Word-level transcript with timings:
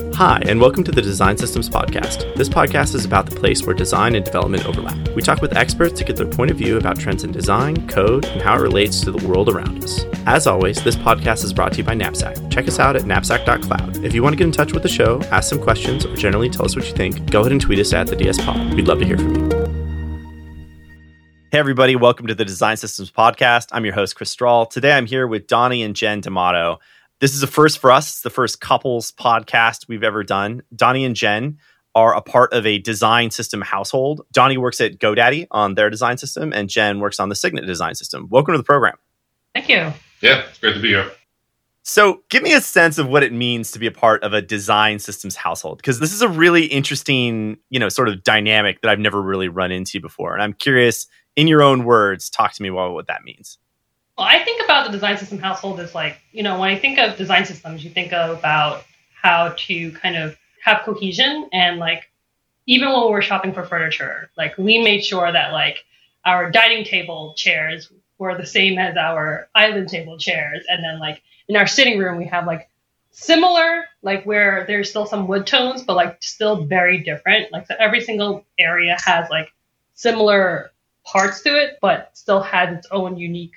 Hi, 0.00 0.42
and 0.46 0.60
welcome 0.60 0.84
to 0.84 0.90
the 0.90 1.02
Design 1.02 1.36
Systems 1.36 1.68
Podcast. 1.68 2.34
This 2.34 2.48
podcast 2.48 2.94
is 2.94 3.04
about 3.04 3.28
the 3.28 3.36
place 3.36 3.64
where 3.64 3.74
design 3.74 4.14
and 4.14 4.24
development 4.24 4.66
overlap. 4.66 5.08
We 5.10 5.22
talk 5.22 5.40
with 5.40 5.56
experts 5.56 5.98
to 5.98 6.04
get 6.04 6.16
their 6.16 6.26
point 6.26 6.50
of 6.50 6.56
view 6.56 6.76
about 6.76 6.98
trends 6.98 7.24
in 7.24 7.32
design, 7.32 7.86
code, 7.88 8.24
and 8.24 8.42
how 8.42 8.56
it 8.56 8.60
relates 8.60 9.00
to 9.02 9.12
the 9.12 9.26
world 9.26 9.48
around 9.48 9.84
us. 9.84 10.04
As 10.26 10.46
always, 10.46 10.82
this 10.82 10.96
podcast 10.96 11.44
is 11.44 11.52
brought 11.52 11.72
to 11.72 11.78
you 11.78 11.84
by 11.84 11.94
Knapsack. 11.94 12.50
Check 12.50 12.66
us 12.66 12.78
out 12.78 12.96
at 12.96 13.04
knapsack.cloud. 13.04 14.04
If 14.04 14.14
you 14.14 14.22
want 14.22 14.32
to 14.32 14.36
get 14.36 14.44
in 14.44 14.52
touch 14.52 14.72
with 14.72 14.82
the 14.82 14.88
show, 14.88 15.22
ask 15.30 15.48
some 15.48 15.62
questions, 15.62 16.04
or 16.04 16.16
generally 16.16 16.50
tell 16.50 16.64
us 16.64 16.76
what 16.76 16.86
you 16.86 16.94
think, 16.94 17.30
go 17.30 17.40
ahead 17.40 17.52
and 17.52 17.60
tweet 17.60 17.78
us 17.78 17.92
at 17.92 18.06
the 18.06 18.16
DS 18.16 18.44
Pod. 18.44 18.74
We'd 18.74 18.88
love 18.88 18.98
to 19.00 19.04
hear 19.04 19.18
from 19.18 19.34
you. 19.34 19.50
Hey, 21.52 21.58
everybody, 21.58 21.96
welcome 21.96 22.28
to 22.28 22.34
the 22.34 22.44
Design 22.44 22.76
Systems 22.76 23.10
Podcast. 23.10 23.68
I'm 23.72 23.84
your 23.84 23.94
host, 23.94 24.14
Chris 24.14 24.30
Strahl. 24.30 24.66
Today 24.66 24.92
I'm 24.92 25.06
here 25.06 25.26
with 25.26 25.48
Donnie 25.48 25.82
and 25.82 25.96
Jen 25.96 26.20
D'Amato. 26.20 26.78
This 27.20 27.34
is 27.34 27.42
a 27.42 27.46
first 27.46 27.80
for 27.80 27.92
us. 27.92 28.08
It's 28.08 28.20
the 28.22 28.30
first 28.30 28.62
couples 28.62 29.12
podcast 29.12 29.88
we've 29.88 30.02
ever 30.02 30.24
done. 30.24 30.62
Donnie 30.74 31.04
and 31.04 31.14
Jen 31.14 31.58
are 31.94 32.16
a 32.16 32.22
part 32.22 32.54
of 32.54 32.64
a 32.64 32.78
design 32.78 33.30
system 33.30 33.60
household. 33.60 34.22
Donnie 34.32 34.56
works 34.56 34.80
at 34.80 34.98
GoDaddy 34.98 35.46
on 35.50 35.74
their 35.74 35.90
design 35.90 36.16
system, 36.16 36.50
and 36.50 36.70
Jen 36.70 36.98
works 36.98 37.20
on 37.20 37.28
the 37.28 37.34
Signet 37.34 37.66
design 37.66 37.94
system. 37.94 38.26
Welcome 38.30 38.54
to 38.54 38.58
the 38.58 38.64
program. 38.64 38.96
Thank 39.54 39.68
you. 39.68 39.92
Yeah, 40.22 40.44
it's 40.48 40.58
great 40.58 40.72
to 40.72 40.80
be 40.80 40.88
here. 40.88 41.10
So, 41.82 42.22
give 42.30 42.42
me 42.42 42.54
a 42.54 42.60
sense 42.62 42.96
of 42.96 43.06
what 43.06 43.22
it 43.22 43.34
means 43.34 43.70
to 43.72 43.78
be 43.78 43.86
a 43.86 43.92
part 43.92 44.24
of 44.24 44.32
a 44.32 44.40
design 44.40 44.98
systems 44.98 45.36
household 45.36 45.76
because 45.76 46.00
this 46.00 46.14
is 46.14 46.22
a 46.22 46.28
really 46.28 46.64
interesting, 46.64 47.58
you 47.68 47.78
know, 47.78 47.90
sort 47.90 48.08
of 48.08 48.24
dynamic 48.24 48.80
that 48.80 48.90
I've 48.90 48.98
never 48.98 49.20
really 49.20 49.48
run 49.48 49.72
into 49.72 50.00
before. 50.00 50.32
And 50.32 50.42
I'm 50.42 50.54
curious, 50.54 51.06
in 51.36 51.48
your 51.48 51.62
own 51.62 51.84
words, 51.84 52.30
talk 52.30 52.54
to 52.54 52.62
me 52.62 52.70
about 52.70 52.94
what 52.94 53.08
that 53.08 53.24
means. 53.24 53.58
Well, 54.20 54.28
I 54.28 54.44
think 54.44 54.62
about 54.62 54.84
the 54.84 54.92
design 54.92 55.16
system 55.16 55.38
household 55.38 55.80
as 55.80 55.94
like, 55.94 56.18
you 56.30 56.42
know, 56.42 56.60
when 56.60 56.68
I 56.68 56.78
think 56.78 56.98
of 56.98 57.16
design 57.16 57.46
systems, 57.46 57.82
you 57.82 57.88
think 57.88 58.12
about 58.12 58.84
how 59.14 59.54
to 59.56 59.92
kind 59.92 60.14
of 60.14 60.36
have 60.62 60.82
cohesion 60.82 61.48
and 61.54 61.78
like 61.78 62.02
even 62.66 62.92
when 62.92 63.10
we're 63.10 63.22
shopping 63.22 63.54
for 63.54 63.64
furniture, 63.64 64.30
like 64.36 64.58
we 64.58 64.76
made 64.76 65.02
sure 65.02 65.32
that 65.32 65.54
like 65.54 65.78
our 66.26 66.50
dining 66.50 66.84
table 66.84 67.32
chairs 67.34 67.90
were 68.18 68.36
the 68.36 68.44
same 68.44 68.78
as 68.78 68.94
our 68.98 69.48
island 69.54 69.88
table 69.88 70.18
chairs. 70.18 70.66
And 70.68 70.84
then 70.84 70.98
like 70.98 71.22
in 71.48 71.56
our 71.56 71.66
sitting 71.66 71.98
room, 71.98 72.18
we 72.18 72.26
have 72.26 72.46
like 72.46 72.68
similar, 73.12 73.86
like 74.02 74.24
where 74.24 74.66
there's 74.66 74.90
still 74.90 75.06
some 75.06 75.28
wood 75.28 75.46
tones, 75.46 75.82
but 75.82 75.96
like 75.96 76.22
still 76.22 76.66
very 76.66 76.98
different. 76.98 77.50
Like 77.52 77.68
so 77.68 77.74
every 77.78 78.02
single 78.02 78.44
area 78.58 78.98
has 79.02 79.30
like 79.30 79.50
similar 79.94 80.72
parts 81.04 81.40
to 81.44 81.58
it, 81.58 81.78
but 81.80 82.10
still 82.12 82.42
has 82.42 82.76
its 82.76 82.86
own 82.90 83.16
unique 83.16 83.54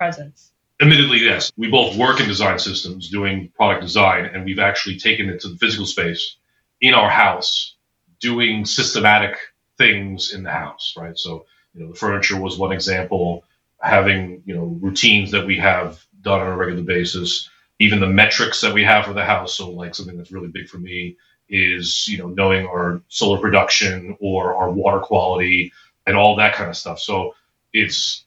presence? 0.00 0.52
Admittedly, 0.80 1.18
yes. 1.18 1.52
We 1.58 1.70
both 1.70 1.94
work 1.98 2.20
in 2.20 2.26
design 2.26 2.58
systems 2.58 3.10
doing 3.10 3.52
product 3.54 3.82
design, 3.82 4.24
and 4.24 4.46
we've 4.46 4.58
actually 4.58 4.98
taken 4.98 5.28
it 5.28 5.40
to 5.42 5.48
the 5.48 5.58
physical 5.58 5.84
space 5.84 6.36
in 6.80 6.94
our 6.94 7.10
house 7.10 7.76
doing 8.18 8.64
systematic 8.64 9.36
things 9.76 10.32
in 10.32 10.42
the 10.42 10.50
house, 10.50 10.94
right? 10.96 11.18
So, 11.18 11.44
you 11.74 11.82
know, 11.82 11.90
the 11.90 11.98
furniture 11.98 12.40
was 12.40 12.56
one 12.56 12.72
example, 12.72 13.44
having, 13.82 14.42
you 14.46 14.54
know, 14.56 14.78
routines 14.80 15.30
that 15.32 15.46
we 15.46 15.58
have 15.58 16.02
done 16.22 16.40
on 16.40 16.46
a 16.46 16.56
regular 16.56 16.82
basis, 16.82 17.50
even 17.78 18.00
the 18.00 18.06
metrics 18.06 18.62
that 18.62 18.72
we 18.72 18.82
have 18.84 19.04
for 19.04 19.12
the 19.12 19.24
house. 19.24 19.54
So, 19.54 19.68
like 19.68 19.94
something 19.94 20.16
that's 20.16 20.32
really 20.32 20.48
big 20.48 20.68
for 20.68 20.78
me 20.78 21.18
is, 21.50 22.08
you 22.08 22.16
know, 22.16 22.28
knowing 22.28 22.66
our 22.66 23.02
solar 23.08 23.38
production 23.38 24.16
or 24.18 24.54
our 24.54 24.70
water 24.70 25.00
quality 25.00 25.74
and 26.06 26.16
all 26.16 26.36
that 26.36 26.54
kind 26.54 26.70
of 26.70 26.76
stuff. 26.78 27.00
So, 27.00 27.34
it's 27.74 28.24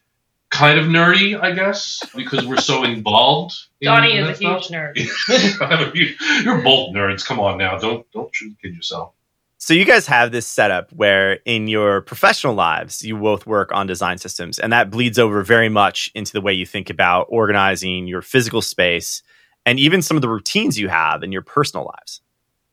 kind 0.53 0.77
of 0.77 0.85
nerdy, 0.85 1.39
I 1.39 1.51
guess, 1.51 1.99
because 2.15 2.45
we're 2.45 2.57
so 2.57 2.83
involved. 2.83 3.55
In 3.81 3.87
Donnie 3.87 4.15
is 4.15 4.29
a 4.29 4.35
stuff. 4.35 4.65
huge 4.67 4.79
nerd. 4.79 6.43
You're 6.43 6.61
both 6.61 6.93
nerds. 6.93 7.25
Come 7.25 7.39
on 7.39 7.57
now, 7.57 7.77
don't 7.77 8.09
don't 8.11 8.31
kid 8.31 8.75
yourself. 8.75 9.13
So 9.57 9.73
you 9.73 9.85
guys 9.85 10.05
have 10.07 10.31
this 10.31 10.45
setup 10.45 10.91
where 10.91 11.39
in 11.45 11.67
your 11.67 12.01
professional 12.01 12.53
lives 12.53 13.01
you 13.03 13.17
both 13.17 13.47
work 13.47 13.71
on 13.71 13.87
design 13.87 14.17
systems 14.17 14.59
and 14.59 14.73
that 14.73 14.91
bleeds 14.91 15.17
over 15.17 15.41
very 15.41 15.69
much 15.69 16.11
into 16.13 16.33
the 16.33 16.41
way 16.41 16.53
you 16.53 16.65
think 16.65 16.89
about 16.89 17.27
organizing 17.29 18.05
your 18.05 18.21
physical 18.21 18.61
space 18.61 19.23
and 19.65 19.79
even 19.79 20.01
some 20.01 20.17
of 20.17 20.21
the 20.21 20.27
routines 20.27 20.77
you 20.77 20.89
have 20.89 21.23
in 21.23 21.31
your 21.31 21.41
personal 21.41 21.85
lives. 21.85 22.21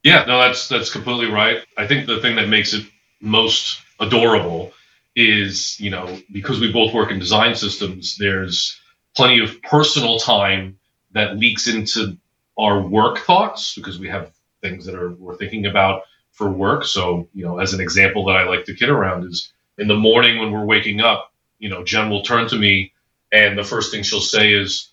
Yeah, 0.02 0.24
no 0.26 0.38
that's 0.38 0.68
that's 0.68 0.90
completely 0.92 1.32
right. 1.32 1.64
I 1.78 1.86
think 1.86 2.06
the 2.06 2.20
thing 2.20 2.36
that 2.36 2.48
makes 2.48 2.74
it 2.74 2.84
most 3.20 3.80
adorable 4.00 4.72
is, 5.16 5.78
you 5.80 5.90
know, 5.90 6.18
because 6.32 6.60
we 6.60 6.72
both 6.72 6.94
work 6.94 7.10
in 7.10 7.18
design 7.18 7.54
systems, 7.54 8.16
there's 8.16 8.80
plenty 9.16 9.40
of 9.42 9.60
personal 9.62 10.18
time 10.18 10.78
that 11.12 11.36
leaks 11.38 11.66
into 11.66 12.16
our 12.58 12.80
work 12.80 13.18
thoughts 13.18 13.74
because 13.74 13.98
we 13.98 14.08
have 14.08 14.32
things 14.62 14.86
that 14.86 14.94
are 14.94 15.10
we're 15.10 15.36
thinking 15.36 15.66
about 15.66 16.02
for 16.32 16.50
work. 16.50 16.84
So, 16.84 17.28
you 17.34 17.44
know, 17.44 17.58
as 17.58 17.74
an 17.74 17.80
example 17.80 18.24
that 18.26 18.36
I 18.36 18.44
like 18.44 18.64
to 18.66 18.74
kid 18.74 18.88
around 18.88 19.24
is 19.24 19.52
in 19.78 19.88
the 19.88 19.96
morning 19.96 20.38
when 20.38 20.52
we're 20.52 20.64
waking 20.64 21.00
up, 21.00 21.32
you 21.58 21.68
know, 21.68 21.84
Jen 21.84 22.10
will 22.10 22.22
turn 22.22 22.48
to 22.48 22.56
me 22.56 22.92
and 23.32 23.58
the 23.58 23.64
first 23.64 23.90
thing 23.92 24.02
she'll 24.02 24.20
say 24.20 24.52
is, 24.52 24.90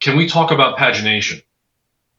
Can 0.00 0.16
we 0.16 0.28
talk 0.28 0.50
about 0.50 0.78
pagination? 0.78 1.42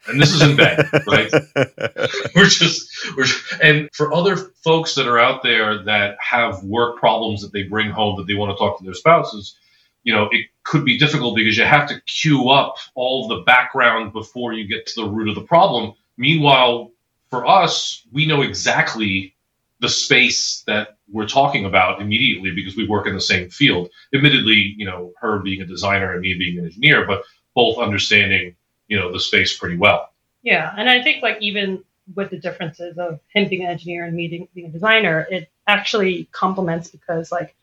And 0.08 0.22
this 0.22 0.34
is 0.34 0.42
in 0.42 0.56
bed, 0.56 0.90
right? 1.08 1.32
we're 2.36 2.46
just 2.46 2.90
we're 3.18 3.26
and 3.62 3.90
for 3.94 4.14
other 4.14 4.36
folks 4.64 4.96
that 4.96 5.08
are 5.08 5.20
out 5.20 5.44
there 5.44 5.84
that 5.84 6.18
have 6.20 6.64
work 6.64 6.98
problems 6.98 7.42
that 7.42 7.52
they 7.52 7.64
bring 7.64 7.90
home 7.90 8.18
that 8.18 8.28
they 8.28 8.34
want 8.34 8.52
to 8.52 8.58
talk 8.58 8.78
to 8.78 8.84
their 8.84 8.94
spouses, 8.94 9.58
you 10.04 10.14
know, 10.14 10.30
it 10.32 10.48
could 10.64 10.86
be 10.86 10.98
difficult 10.98 11.36
because 11.36 11.58
you 11.58 11.64
have 11.64 11.90
to 11.90 12.00
queue 12.02 12.50
up 12.50 12.78
all 12.94 13.28
the 13.28 13.42
background 13.42 14.14
before 14.14 14.54
you 14.54 14.68
get 14.68 14.86
to 14.88 15.02
the 15.02 15.10
root 15.10 15.30
of 15.30 15.36
the 15.36 15.42
problem. 15.42 15.94
Meanwhile, 16.18 16.92
for 17.30 17.46
us, 17.46 18.06
we 18.12 18.26
know 18.26 18.42
exactly 18.42 19.36
the 19.80 19.90
space 19.90 20.64
that 20.68 20.98
we're 21.12 21.28
talking 21.28 21.66
about 21.66 22.02
immediately 22.02 22.52
because 22.52 22.78
we 22.78 22.88
work 22.88 23.08
in 23.08 23.14
the 23.14 23.22
same 23.22 23.50
field. 23.50 23.90
Admittedly, 24.14 24.74
you 24.78 24.86
know, 24.86 25.12
her 25.20 25.40
being 25.40 25.62
a 25.62 25.66
designer 25.66 26.14
and 26.14 26.22
me 26.22 26.36
being 26.36 26.58
an 26.58 26.66
engineer, 26.66 27.06
but 27.06 27.24
both 27.54 27.78
understanding 27.78 28.56
you 28.88 28.98
know 28.98 29.12
the 29.12 29.20
space 29.20 29.58
pretty 29.58 29.78
well. 29.78 30.12
Yeah, 30.44 30.74
and 30.78 30.90
I 30.90 31.02
think 31.02 31.24
like 31.24 31.38
even 31.42 31.84
with 32.14 32.30
the 32.30 32.38
differences 32.38 32.98
of 32.98 33.20
him 33.34 33.50
being 33.50 33.64
an 33.64 33.70
engineer 33.70 34.06
and 34.06 34.16
me 34.16 34.48
being 34.54 34.68
a 34.68 34.70
designer, 34.70 35.28
it 35.30 35.50
actually 35.68 36.30
complements 36.32 36.90
because 36.90 37.32
like 37.32 37.56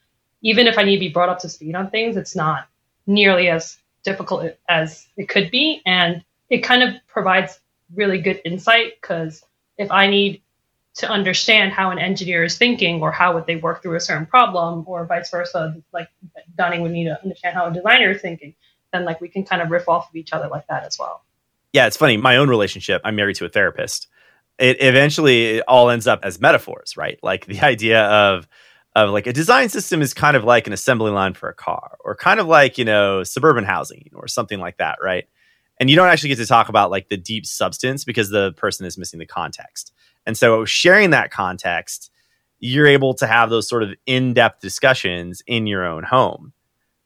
even 0.42 0.66
if 0.66 0.78
I 0.78 0.82
need 0.82 0.96
to 0.96 1.00
be 1.00 1.08
brought 1.08 1.28
up 1.28 1.38
to 1.40 1.48
speed 1.48 1.76
on 1.76 1.90
things, 1.90 2.16
it's 2.16 2.34
not 2.34 2.66
nearly 3.06 3.48
as 3.48 3.76
difficult 4.02 4.52
as 4.68 5.06
it 5.16 5.28
could 5.28 5.50
be, 5.50 5.80
and 5.86 6.24
it 6.50 6.58
kind 6.58 6.82
of 6.82 6.94
provides 7.06 7.60
really 7.94 8.20
good 8.20 8.40
insight 8.44 9.00
because 9.00 9.44
if 9.78 9.90
I 9.90 10.08
need 10.08 10.42
to 10.94 11.08
understand 11.08 11.72
how 11.72 11.90
an 11.90 11.98
engineer 11.98 12.44
is 12.44 12.58
thinking 12.58 13.00
or 13.00 13.10
how 13.10 13.34
would 13.34 13.46
they 13.46 13.56
work 13.56 13.82
through 13.82 13.96
a 13.96 14.00
certain 14.00 14.26
problem 14.26 14.84
or 14.86 15.06
vice 15.06 15.30
versa, 15.30 15.74
like 15.92 16.08
Donnie 16.56 16.80
would 16.80 16.90
need 16.90 17.04
to 17.04 17.18
understand 17.22 17.54
how 17.54 17.66
a 17.66 17.72
designer 17.72 18.10
is 18.10 18.20
thinking 18.20 18.54
then 18.92 19.04
like 19.04 19.20
we 19.20 19.28
can 19.28 19.44
kind 19.44 19.62
of 19.62 19.70
riff 19.70 19.88
off 19.88 20.08
of 20.08 20.16
each 20.16 20.32
other 20.32 20.48
like 20.48 20.66
that 20.68 20.84
as 20.84 20.98
well. 20.98 21.24
Yeah, 21.72 21.86
it's 21.86 21.96
funny. 21.96 22.16
My 22.16 22.36
own 22.36 22.48
relationship, 22.48 23.00
I'm 23.04 23.16
married 23.16 23.36
to 23.36 23.46
a 23.46 23.48
therapist. 23.48 24.08
It 24.58 24.82
eventually 24.82 25.56
it 25.56 25.64
all 25.66 25.90
ends 25.90 26.06
up 26.06 26.20
as 26.22 26.40
metaphors, 26.40 26.96
right? 26.96 27.18
Like 27.22 27.46
the 27.46 27.60
idea 27.60 28.04
of 28.04 28.46
of 28.94 29.10
like 29.10 29.26
a 29.26 29.32
design 29.32 29.68
system 29.68 30.02
is 30.02 30.12
kind 30.12 30.36
of 30.36 30.44
like 30.44 30.66
an 30.66 30.72
assembly 30.72 31.10
line 31.10 31.34
for 31.34 31.48
a 31.48 31.54
car 31.54 31.96
or 32.04 32.14
kind 32.14 32.40
of 32.40 32.46
like, 32.46 32.76
you 32.76 32.84
know, 32.84 33.22
suburban 33.22 33.64
housing 33.64 34.10
or 34.14 34.28
something 34.28 34.60
like 34.60 34.76
that, 34.78 34.98
right? 35.02 35.24
And 35.80 35.88
you 35.88 35.96
don't 35.96 36.08
actually 36.08 36.28
get 36.28 36.38
to 36.38 36.46
talk 36.46 36.68
about 36.68 36.90
like 36.90 37.08
the 37.08 37.16
deep 37.16 37.46
substance 37.46 38.04
because 38.04 38.28
the 38.28 38.52
person 38.52 38.84
is 38.84 38.98
missing 38.98 39.18
the 39.18 39.26
context. 39.26 39.92
And 40.26 40.36
so 40.36 40.64
sharing 40.64 41.10
that 41.10 41.30
context, 41.30 42.10
you're 42.60 42.86
able 42.86 43.14
to 43.14 43.26
have 43.26 43.50
those 43.50 43.68
sort 43.68 43.82
of 43.82 43.94
in-depth 44.06 44.60
discussions 44.60 45.42
in 45.46 45.66
your 45.66 45.84
own 45.84 46.04
home. 46.04 46.52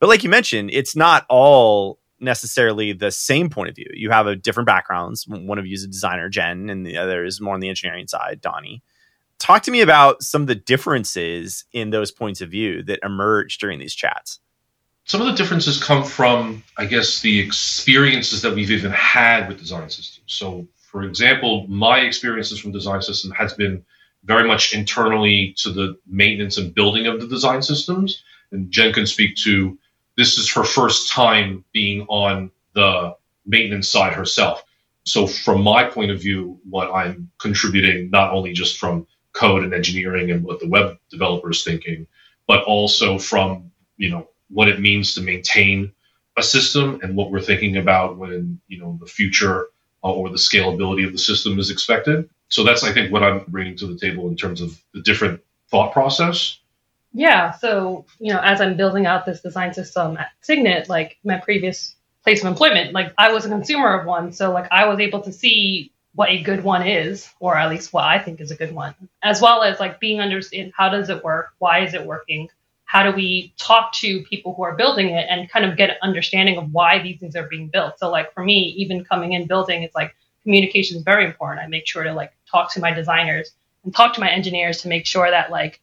But 0.01 0.09
like 0.09 0.25
you 0.25 0.31
mentioned, 0.31 0.71
it's 0.73 0.95
not 0.95 1.25
all 1.29 1.99
necessarily 2.21 2.93
the 2.93 3.11
same 3.11 3.51
point 3.51 3.69
of 3.71 3.77
view. 3.77 3.91
You 3.93 4.11
have 4.11 4.27
a 4.27 4.37
different 4.37 4.67
backgrounds. 4.67 5.27
One 5.29 5.59
of 5.59 5.67
you 5.67 5.75
is 5.75 5.85
a 5.85 5.89
designer, 5.89 6.29
Jen, 6.29 6.71
and 6.71 6.87
the 6.87 6.97
other 6.97 7.25
is 7.25 7.41
more 7.41 7.55
on 7.55 7.61
the 7.61 7.69
engineering 7.69 8.07
side, 8.07 8.41
Donnie. 8.41 8.83
Talk 9.39 9.63
to 9.65 9.71
me 9.71 9.83
about 9.83 10.23
some 10.23 10.43
of 10.43 10.49
the 10.49 10.55
differences 10.55 11.65
in 11.73 11.91
those 11.91 12.11
points 12.11 12.41
of 12.41 12.51
view 12.51 12.83
that 12.85 13.01
emerge 13.03 13.59
during 13.59 13.79
these 13.79 13.95
chats. 13.95 14.41
Some 15.05 15.21
of 15.21 15.27
the 15.27 15.35
differences 15.35 15.83
come 15.83 16.03
from, 16.03 16.65
I 16.77 16.87
guess, 16.87 17.21
the 17.21 17.39
experiences 17.39 18.43
that 18.43 18.55
we've 18.55 18.71
even 18.71 18.93
had 18.93 19.47
with 19.47 19.59
design 19.59 19.89
systems. 19.89 20.25
So, 20.27 20.67
for 20.91 21.03
example, 21.03 21.67
my 21.69 22.01
experiences 22.01 22.59
from 22.59 22.73
design 22.73 23.03
system 23.03 23.31
has 23.33 23.55
been 23.55 23.85
very 24.25 24.49
much 24.49 24.75
internally 24.75 25.55
to 25.59 25.71
the 25.71 25.99
maintenance 26.07 26.59
and 26.59 26.75
building 26.75 27.07
of 27.07 27.21
the 27.21 27.29
design 27.29 27.63
systems. 27.63 28.25
And 28.51 28.71
Jen 28.71 28.93
can 28.93 29.07
speak 29.07 29.37
to 29.45 29.79
this 30.17 30.39
is 30.39 30.53
her 30.53 30.65
first 30.65 31.11
time 31.11 31.65
being 31.73 32.03
on 32.09 32.51
the 32.75 33.17
maintenance 33.45 33.91
side 33.91 34.13
herself. 34.13 34.65
So, 35.05 35.27
from 35.27 35.63
my 35.63 35.85
point 35.85 36.11
of 36.11 36.21
view, 36.21 36.59
what 36.69 36.91
I'm 36.91 37.31
contributing, 37.39 38.11
not 38.11 38.33
only 38.33 38.53
just 38.53 38.79
from 38.79 39.07
code 39.33 39.63
and 39.63 39.75
engineering 39.75 40.31
and 40.31 40.43
what 40.43 40.61
the 40.61 40.69
web 40.69 40.99
developer 41.11 41.51
is 41.51 41.63
thinking, 41.63 42.07
but 42.47 42.65
also 42.65 43.19
from 43.19 43.71
you 43.97 44.11
know 44.11 44.29
what 44.49 44.69
it 44.69 44.81
means 44.81 45.15
to 45.15 45.21
maintain 45.21 45.93
a 46.37 46.43
system 46.43 47.01
and 47.03 47.17
what 47.17 47.31
we're 47.31 47.41
thinking 47.41 47.77
about 47.77 48.17
when 48.17 48.61
you 48.69 48.79
know 48.79 48.99
the 49.01 49.07
future 49.07 49.69
uh, 50.05 50.13
or 50.13 50.29
the 50.29 50.37
scalability 50.37 51.07
of 51.07 51.13
the 51.13 51.19
system 51.19 51.59
is 51.59 51.71
expected. 51.71 52.29
So 52.49 52.63
that's, 52.63 52.85
I 52.85 52.93
think, 52.93 53.13
what 53.13 53.23
I'm 53.23 53.45
bringing 53.49 53.77
to 53.79 53.87
the 53.87 53.99
table 53.99 54.29
in 54.29 54.37
terms 54.37 54.61
of 54.61 54.81
the 54.95 55.01
different 55.01 55.41
thought 55.71 55.93
process. 55.93 56.59
Yeah. 57.17 57.53
So, 57.53 58.05
you 58.21 58.31
know, 58.31 58.41
as 58.41 58.61
I'm 58.61 58.77
building 58.77 59.07
out 59.07 59.25
this 59.25 59.41
design 59.41 59.73
system 59.73 60.19
at 60.19 60.29
Signet, 60.43 60.91
like 60.91 61.17
my 61.25 61.39
previous 61.39 61.97
place 62.23 62.43
of 62.43 62.47
employment, 62.47 62.93
like 62.93 63.15
I 63.17 63.33
was 63.33 63.47
a 63.47 63.49
consumer 63.49 63.99
of 63.99 64.07
one. 64.07 64.33
So, 64.33 64.53
like, 64.53 64.69
I 64.71 64.87
was 64.87 65.01
able 65.01 65.23
to 65.23 65.33
see 65.33 65.93
what 66.15 66.29
a 66.29 66.43
good 66.43 66.63
one 66.63 66.87
is, 66.87 67.27
or 67.41 67.57
at 67.57 67.71
least 67.71 67.95
what 67.95 68.05
I 68.05 68.19
think 68.19 68.43
is 68.43 68.51
a 68.51 68.57
good 68.57 68.73
one, 68.73 68.95
as 69.23 69.41
well 69.41 69.63
as 69.63 69.81
like 69.81 69.99
being 69.99 70.21
understand 70.21 70.73
how 70.77 70.91
does 70.91 71.09
it 71.09 71.25
work, 71.25 71.55
why 71.59 71.85
is 71.87 71.95
it 71.95 72.05
working, 72.05 72.49
how 72.85 73.03
do 73.03 73.17
we 73.17 73.55
talk 73.59 73.95
to 73.95 74.23
people 74.25 74.55
who 74.55 74.63
are 74.63 74.77
building 74.77 75.11
it 75.11 75.27
and 75.31 75.51
kind 75.51 75.65
of 75.65 75.77
get 75.77 75.91
an 75.91 75.97
understanding 76.03 76.59
of 76.59 76.71
why 76.73 77.03
these 77.03 77.19
things 77.19 77.35
are 77.35 77.49
being 77.49 77.69
built. 77.69 77.99
So 77.99 78.11
like 78.11 78.33
for 78.35 78.45
me, 78.45 78.75
even 78.79 79.05
coming 79.05 79.33
in 79.33 79.47
building, 79.47 79.83
it's 79.83 79.95
like 79.95 80.15
communication 80.43 80.99
is 80.99 81.03
very 81.03 81.25
important. 81.25 81.65
I 81.65 81.69
make 81.69 81.87
sure 81.87 82.05
to 82.05 82.13
like 82.13 82.33
talk 82.51 82.73
to 82.73 82.81
my 82.81 82.93
designers 82.93 83.53
and 83.85 83.95
talk 83.95 84.15
to 84.15 84.21
my 84.21 84.31
engineers 84.31 84.83
to 84.83 84.89
make 84.89 85.07
sure 85.07 85.31
that 85.31 85.51
like, 85.51 85.81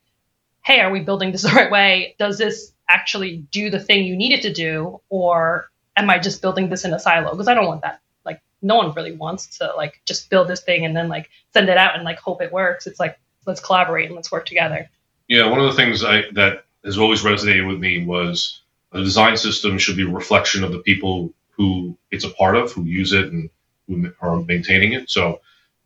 hey, 0.64 0.80
are 0.80 0.92
we 0.92 1.02
building 1.02 1.32
this 1.32 1.42
the 1.44 1.50
right 1.50 1.72
way? 1.72 2.16
Does 2.18 2.38
this 2.38 2.74
actually 2.90 3.38
do 3.52 3.70
the 3.70 3.80
thing 3.80 4.06
you 4.06 4.16
need 4.16 4.34
it 4.34 4.42
to 4.44 4.54
do, 4.54 5.02
or 5.10 5.70
am 5.96 6.10
I 6.10 6.20
just 6.20 6.42
building 6.42 6.70
this 6.70 6.86
in 6.86 6.94
a 6.94 7.00
silo? 7.00 7.32
Because 7.32 7.48
I 7.48 7.54
don't 7.54 7.68
want 7.68 7.82
that 7.82 8.02
Like 8.26 8.42
no 8.62 8.76
one 8.76 8.94
really 8.94 9.16
wants 9.16 9.58
to 9.60 9.74
like 9.78 10.02
just 10.06 10.30
build 10.30 10.48
this 10.48 10.62
thing 10.62 10.86
and 10.86 10.96
then 10.96 11.10
like 11.10 11.30
send 11.54 11.70
it 11.70 11.78
out 11.78 11.96
and 11.96 12.04
like 12.04 12.20
hope 12.20 12.42
it 12.42 12.52
works. 12.52 12.88
It's 12.88 13.00
like 13.00 13.20
let's 13.46 13.62
collaborate 13.62 14.08
and 14.08 14.16
let's 14.16 14.32
work 14.32 14.46
together. 14.46 14.90
Yeah, 15.28 15.50
one 15.50 15.60
of 15.60 15.66
the 15.66 15.74
things 15.74 16.04
I, 16.04 16.24
that 16.34 16.66
has 16.84 16.98
always 16.98 17.24
resonated 17.24 17.68
with 17.68 17.80
me 17.80 18.06
was 18.06 18.62
a 18.92 19.00
design 19.00 19.38
system 19.38 19.78
should 19.78 19.98
be 19.98 20.04
a 20.04 20.10
reflection 20.10 20.64
of 20.64 20.72
the 20.72 20.80
people 20.80 21.34
who 21.52 21.98
it's 22.12 22.26
a 22.26 22.30
part 22.30 22.56
of, 22.56 22.72
who 22.72 22.84
use 22.84 23.14
it 23.14 23.32
and 23.32 23.50
who 23.88 24.12
are 24.22 24.42
maintaining 24.42 24.94
it. 24.94 25.10
So 25.10 25.42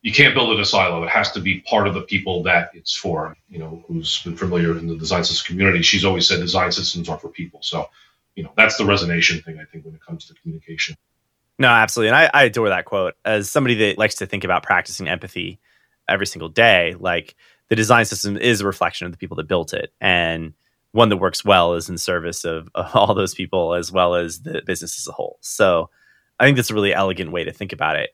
you 0.07 0.13
can't 0.13 0.33
build 0.33 0.51
it 0.51 0.54
in 0.54 0.62
a 0.62 0.65
silo. 0.65 1.04
It 1.04 1.09
has 1.09 1.33
to 1.33 1.42
be 1.42 1.59
part 1.59 1.86
of 1.86 1.94
the 1.94 2.00
people 2.00 2.42
that 2.44 2.71
it's 2.74 2.95
for. 2.95 3.36
You 3.50 3.59
know, 3.59 3.83
who's 3.89 4.24
been 4.24 4.38
familiar 4.38 4.71
in 4.77 4.88
the 4.88 4.95
design 4.95 5.25
system 5.25 5.54
community, 5.54 5.81
she's 5.81 6.06
always 6.06 6.25
said 6.25 6.39
design 6.39 6.71
systems 6.71 7.09
are 7.09 7.19
for 7.19 7.27
people. 7.27 7.59
So, 7.62 7.89
you 8.33 8.44
know, 8.44 8.54
that's 8.56 8.77
the 8.77 8.86
resonation 8.86 9.44
thing 9.44 9.59
I 9.59 9.65
think 9.65 9.83
when 9.83 9.94
it 9.94 10.00
comes 10.00 10.24
to 10.27 10.33
communication. 10.36 10.95
No, 11.59 11.68
absolutely. 11.68 12.07
And 12.07 12.15
I, 12.15 12.30
I 12.33 12.44
adore 12.44 12.69
that 12.69 12.86
quote. 12.86 13.15
As 13.25 13.50
somebody 13.50 13.75
that 13.75 13.98
likes 13.98 14.15
to 14.15 14.25
think 14.25 14.45
about 14.45 14.63
practicing 14.63 15.09
empathy 15.09 15.59
every 16.07 16.25
single 16.25 16.48
day, 16.48 16.95
like 16.98 17.36
the 17.68 17.75
design 17.75 18.06
system 18.06 18.38
is 18.38 18.62
a 18.62 18.65
reflection 18.65 19.07
of 19.07 19.12
the 19.12 19.18
people 19.18 19.36
that 19.36 19.50
built 19.50 19.74
it. 19.74 19.92
And 20.00 20.54
one 20.94 21.09
that 21.09 21.18
works 21.18 21.44
well 21.44 21.74
is 21.74 21.89
in 21.89 21.98
service 21.98 22.45
of, 22.45 22.69
of 22.75 22.95
all 22.95 23.13
those 23.13 23.33
people 23.33 23.74
as 23.74 23.92
well 23.92 24.15
as 24.15 24.39
the 24.39 24.62
business 24.65 24.98
as 24.98 25.07
a 25.09 25.12
whole. 25.12 25.38
So 25.42 25.89
I 26.39 26.45
think 26.45 26.56
that's 26.56 26.71
a 26.71 26.75
really 26.75 26.94
elegant 26.94 27.33
way 27.33 27.44
to 27.44 27.51
think 27.51 27.74
about 27.74 27.98
it. 27.98 28.12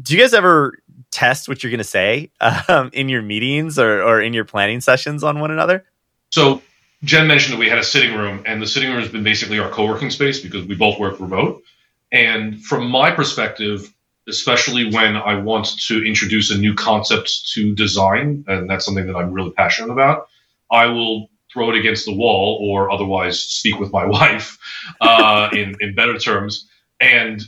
Do 0.00 0.14
you 0.14 0.20
guys 0.20 0.34
ever 0.34 0.78
test 1.10 1.48
what 1.48 1.62
you're 1.62 1.70
going 1.70 1.78
to 1.78 1.84
say 1.84 2.30
um, 2.68 2.90
in 2.92 3.08
your 3.08 3.22
meetings 3.22 3.78
or, 3.78 4.02
or 4.02 4.20
in 4.20 4.32
your 4.32 4.44
planning 4.44 4.80
sessions 4.80 5.22
on 5.22 5.40
one 5.40 5.50
another? 5.50 5.84
So 6.30 6.62
Jen 7.04 7.26
mentioned 7.26 7.54
that 7.54 7.58
we 7.58 7.68
had 7.68 7.78
a 7.78 7.84
sitting 7.84 8.16
room, 8.16 8.42
and 8.46 8.60
the 8.60 8.66
sitting 8.66 8.90
room 8.90 9.00
has 9.00 9.10
been 9.10 9.22
basically 9.22 9.58
our 9.58 9.70
co-working 9.70 10.10
space 10.10 10.40
because 10.40 10.66
we 10.66 10.74
both 10.74 10.98
work 10.98 11.20
remote. 11.20 11.62
And 12.10 12.62
from 12.62 12.90
my 12.90 13.10
perspective, 13.10 13.92
especially 14.28 14.90
when 14.90 15.16
I 15.16 15.34
want 15.34 15.78
to 15.86 16.04
introduce 16.04 16.50
a 16.50 16.58
new 16.58 16.74
concept 16.74 17.50
to 17.52 17.74
design, 17.74 18.44
and 18.48 18.68
that's 18.68 18.84
something 18.84 19.06
that 19.06 19.16
I'm 19.16 19.32
really 19.32 19.50
passionate 19.50 19.92
about, 19.92 20.28
I 20.70 20.86
will 20.86 21.28
throw 21.52 21.70
it 21.70 21.76
against 21.76 22.06
the 22.06 22.14
wall 22.14 22.58
or 22.62 22.90
otherwise 22.90 23.38
speak 23.40 23.78
with 23.78 23.92
my 23.92 24.04
wife 24.18 24.58
uh, 25.00 25.50
in, 25.52 25.76
in 25.80 25.94
better 25.94 26.18
terms 26.18 26.66
and 27.00 27.42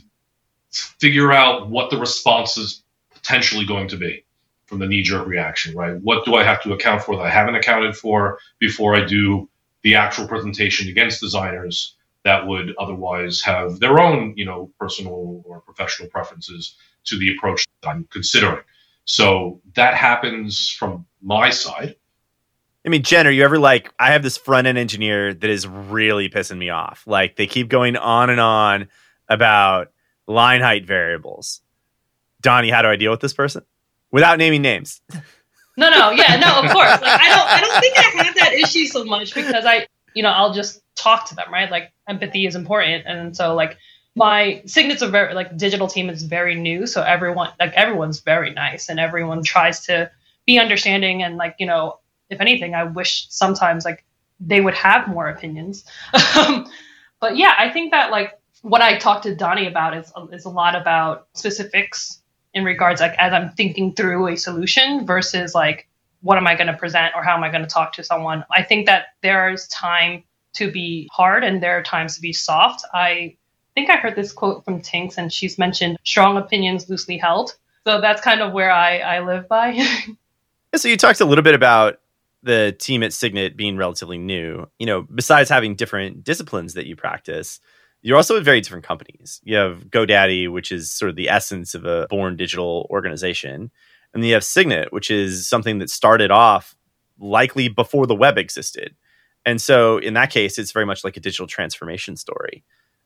figure 0.71 1.31
out 1.31 1.69
what 1.69 1.89
the 1.89 1.97
response 1.97 2.57
is 2.57 2.83
potentially 3.13 3.65
going 3.65 3.87
to 3.89 3.97
be 3.97 4.23
from 4.65 4.79
the 4.79 4.87
knee 4.87 5.01
jerk 5.01 5.27
reaction, 5.27 5.75
right? 5.75 5.95
What 6.01 6.25
do 6.25 6.35
I 6.35 6.43
have 6.43 6.61
to 6.63 6.73
account 6.73 7.03
for 7.03 7.15
that 7.15 7.23
I 7.23 7.29
haven't 7.29 7.55
accounted 7.55 7.95
for 7.95 8.39
before 8.59 8.95
I 8.95 9.05
do 9.05 9.49
the 9.83 9.95
actual 9.95 10.27
presentation 10.27 10.89
against 10.89 11.21
designers? 11.21 11.95
that 12.27 12.45
would 12.45 12.75
otherwise 12.77 13.41
have 13.41 13.79
their 13.79 13.99
own, 13.99 14.33
you 14.35 14.43
know, 14.43 14.69
personal 14.77 15.41
or 15.45 15.61
professional 15.61 16.09
preferences 16.09 16.75
to 17.05 17.17
the 17.17 17.33
approach 17.33 17.65
that 17.81 17.87
I'm 17.89 18.05
considering. 18.11 18.63
So 19.05 19.61
that 19.75 19.93
happens 19.93 20.69
from 20.69 21.05
my 21.21 21.49
side. 21.49 21.95
I 22.85 22.89
mean, 22.89 23.03
Jen, 23.03 23.27
are 23.27 23.31
you 23.31 23.45
ever 23.45 23.57
like, 23.57 23.93
I 23.97 24.11
have 24.11 24.23
this 24.23 24.37
front 24.37 24.67
end 24.67 24.77
engineer 24.77 25.33
that 25.33 25.49
is 25.49 25.65
really 25.65 26.27
pissing 26.27 26.57
me 26.57 26.69
off. 26.69 27.05
Like 27.07 27.37
they 27.37 27.47
keep 27.47 27.69
going 27.69 27.95
on 27.95 28.29
and 28.29 28.41
on 28.41 28.89
about 29.29 29.93
line 30.27 30.61
height 30.61 30.85
variables. 30.85 31.61
Donnie, 32.41 32.69
how 32.69 32.81
do 32.81 32.89
I 32.89 32.95
deal 32.95 33.11
with 33.11 33.21
this 33.21 33.33
person? 33.33 33.63
Without 34.11 34.37
naming 34.37 34.61
names. 34.61 35.01
No, 35.75 35.89
no, 35.89 36.11
yeah, 36.11 36.37
no, 36.37 36.61
of 36.61 36.71
course. 36.71 36.89
Like 36.89 37.21
I 37.21 37.29
don't 37.29 37.47
I 37.47 37.61
don't 37.61 37.81
think 37.81 37.97
I 37.97 38.23
have 38.23 38.35
that 38.35 38.53
issue 38.53 38.85
so 38.85 39.05
much 39.05 39.35
because 39.35 39.65
I 39.65 39.87
you 40.13 40.23
know, 40.23 40.29
I'll 40.29 40.53
just 40.53 40.81
talk 40.95 41.29
to 41.29 41.35
them, 41.35 41.53
right? 41.53 41.69
Like 41.69 41.93
empathy 42.07 42.47
is 42.47 42.55
important. 42.55 43.05
And 43.05 43.37
so 43.37 43.53
like 43.53 43.77
my 44.15 44.63
signets 44.65 45.03
are 45.03 45.09
very 45.09 45.35
like 45.35 45.55
digital 45.55 45.87
team 45.87 46.09
is 46.09 46.23
very 46.23 46.55
new. 46.55 46.87
So 46.87 47.03
everyone 47.03 47.51
like 47.59 47.73
everyone's 47.73 48.21
very 48.21 48.51
nice 48.51 48.89
and 48.89 48.99
everyone 48.99 49.43
tries 49.43 49.85
to 49.85 50.09
be 50.47 50.57
understanding 50.57 51.21
and 51.21 51.37
like, 51.37 51.55
you 51.59 51.67
know, 51.67 51.99
if 52.31 52.41
anything, 52.41 52.73
I 52.73 52.83
wish 52.83 53.27
sometimes 53.29 53.85
like 53.85 54.03
they 54.39 54.59
would 54.59 54.73
have 54.73 55.07
more 55.07 55.29
opinions. 55.29 55.85
Um, 56.35 56.67
but 57.19 57.35
yeah, 57.35 57.53
I 57.57 57.69
think 57.71 57.91
that 57.91 58.11
like 58.11 58.39
what 58.61 58.81
I 58.81 58.97
talked 58.97 59.23
to 59.23 59.35
Donnie 59.35 59.67
about 59.67 59.95
is 59.95 60.11
is 60.31 60.45
a 60.45 60.49
lot 60.49 60.75
about 60.75 61.27
specifics 61.33 62.21
in 62.53 62.63
regards 62.63 63.01
like 63.01 63.15
as 63.17 63.33
I'm 63.33 63.51
thinking 63.51 63.93
through 63.93 64.27
a 64.27 64.35
solution 64.35 65.05
versus 65.05 65.53
like 65.53 65.87
what 66.21 66.37
am 66.37 66.47
I 66.47 66.55
going 66.55 66.67
to 66.67 66.73
present 66.73 67.13
or 67.15 67.23
how 67.23 67.35
am 67.35 67.43
I 67.43 67.49
going 67.49 67.61
to 67.61 67.69
talk 67.69 67.93
to 67.93 68.03
someone? 68.03 68.43
I 68.51 68.63
think 68.63 68.87
that 68.87 69.07
there's 69.21 69.67
time 69.67 70.23
to 70.53 70.71
be 70.71 71.07
hard 71.11 71.43
and 71.43 71.61
there 71.61 71.77
are 71.77 71.83
times 71.83 72.15
to 72.15 72.21
be 72.21 72.33
soft. 72.33 72.83
I 72.93 73.37
think 73.75 73.89
I 73.89 73.97
heard 73.97 74.15
this 74.15 74.33
quote 74.33 74.65
from 74.65 74.81
Tinks 74.81 75.17
and 75.17 75.31
she's 75.31 75.59
mentioned 75.59 75.97
strong 76.03 76.37
opinions 76.37 76.89
loosely 76.89 77.17
held. 77.17 77.55
So 77.85 78.01
that's 78.01 78.21
kind 78.21 78.41
of 78.41 78.51
where 78.51 78.71
I, 78.71 78.97
I 78.97 79.19
live 79.19 79.47
by. 79.47 79.79
so 80.75 80.87
you 80.87 80.97
talked 80.97 81.21
a 81.21 81.25
little 81.25 81.43
bit 81.43 81.53
about 81.53 81.99
the 82.43 82.75
team 82.77 83.03
at 83.03 83.13
Signet 83.13 83.55
being 83.55 83.77
relatively 83.77 84.17
new. 84.17 84.67
You 84.79 84.87
know, 84.87 85.03
besides 85.03 85.49
having 85.49 85.75
different 85.75 86.23
disciplines 86.23 86.73
that 86.73 86.87
you 86.87 86.95
practice, 86.95 87.59
you're 88.01 88.17
also 88.17 88.37
at 88.37 88.43
very 88.43 88.61
different 88.61 88.85
companies. 88.85 89.41
You 89.43 89.57
have 89.57 89.85
GoDaddy, 89.89 90.51
which 90.51 90.71
is 90.71 90.91
sort 90.91 91.09
of 91.09 91.15
the 91.15 91.29
essence 91.29 91.73
of 91.73 91.85
a 91.85 92.07
born 92.09 92.35
digital 92.35 92.87
organization. 92.89 93.71
And 94.13 94.23
then 94.23 94.27
you 94.27 94.33
have 94.33 94.43
Signet, 94.43 94.93
which 94.93 95.11
is 95.11 95.47
something 95.47 95.79
that 95.79 95.89
started 95.89 96.31
off 96.31 96.75
likely 97.19 97.67
before 97.67 98.07
the 98.07 98.15
web 98.15 98.37
existed. 98.37 98.95
And 99.45 99.61
so 99.61 99.97
in 99.97 100.13
that 100.13 100.29
case, 100.29 100.57
it's 100.57 100.71
very 100.71 100.85
much 100.85 101.03
like 101.03 101.17
a 101.17 101.21
digital 101.21 101.47
transformation 101.47 102.15
story. 102.15 102.63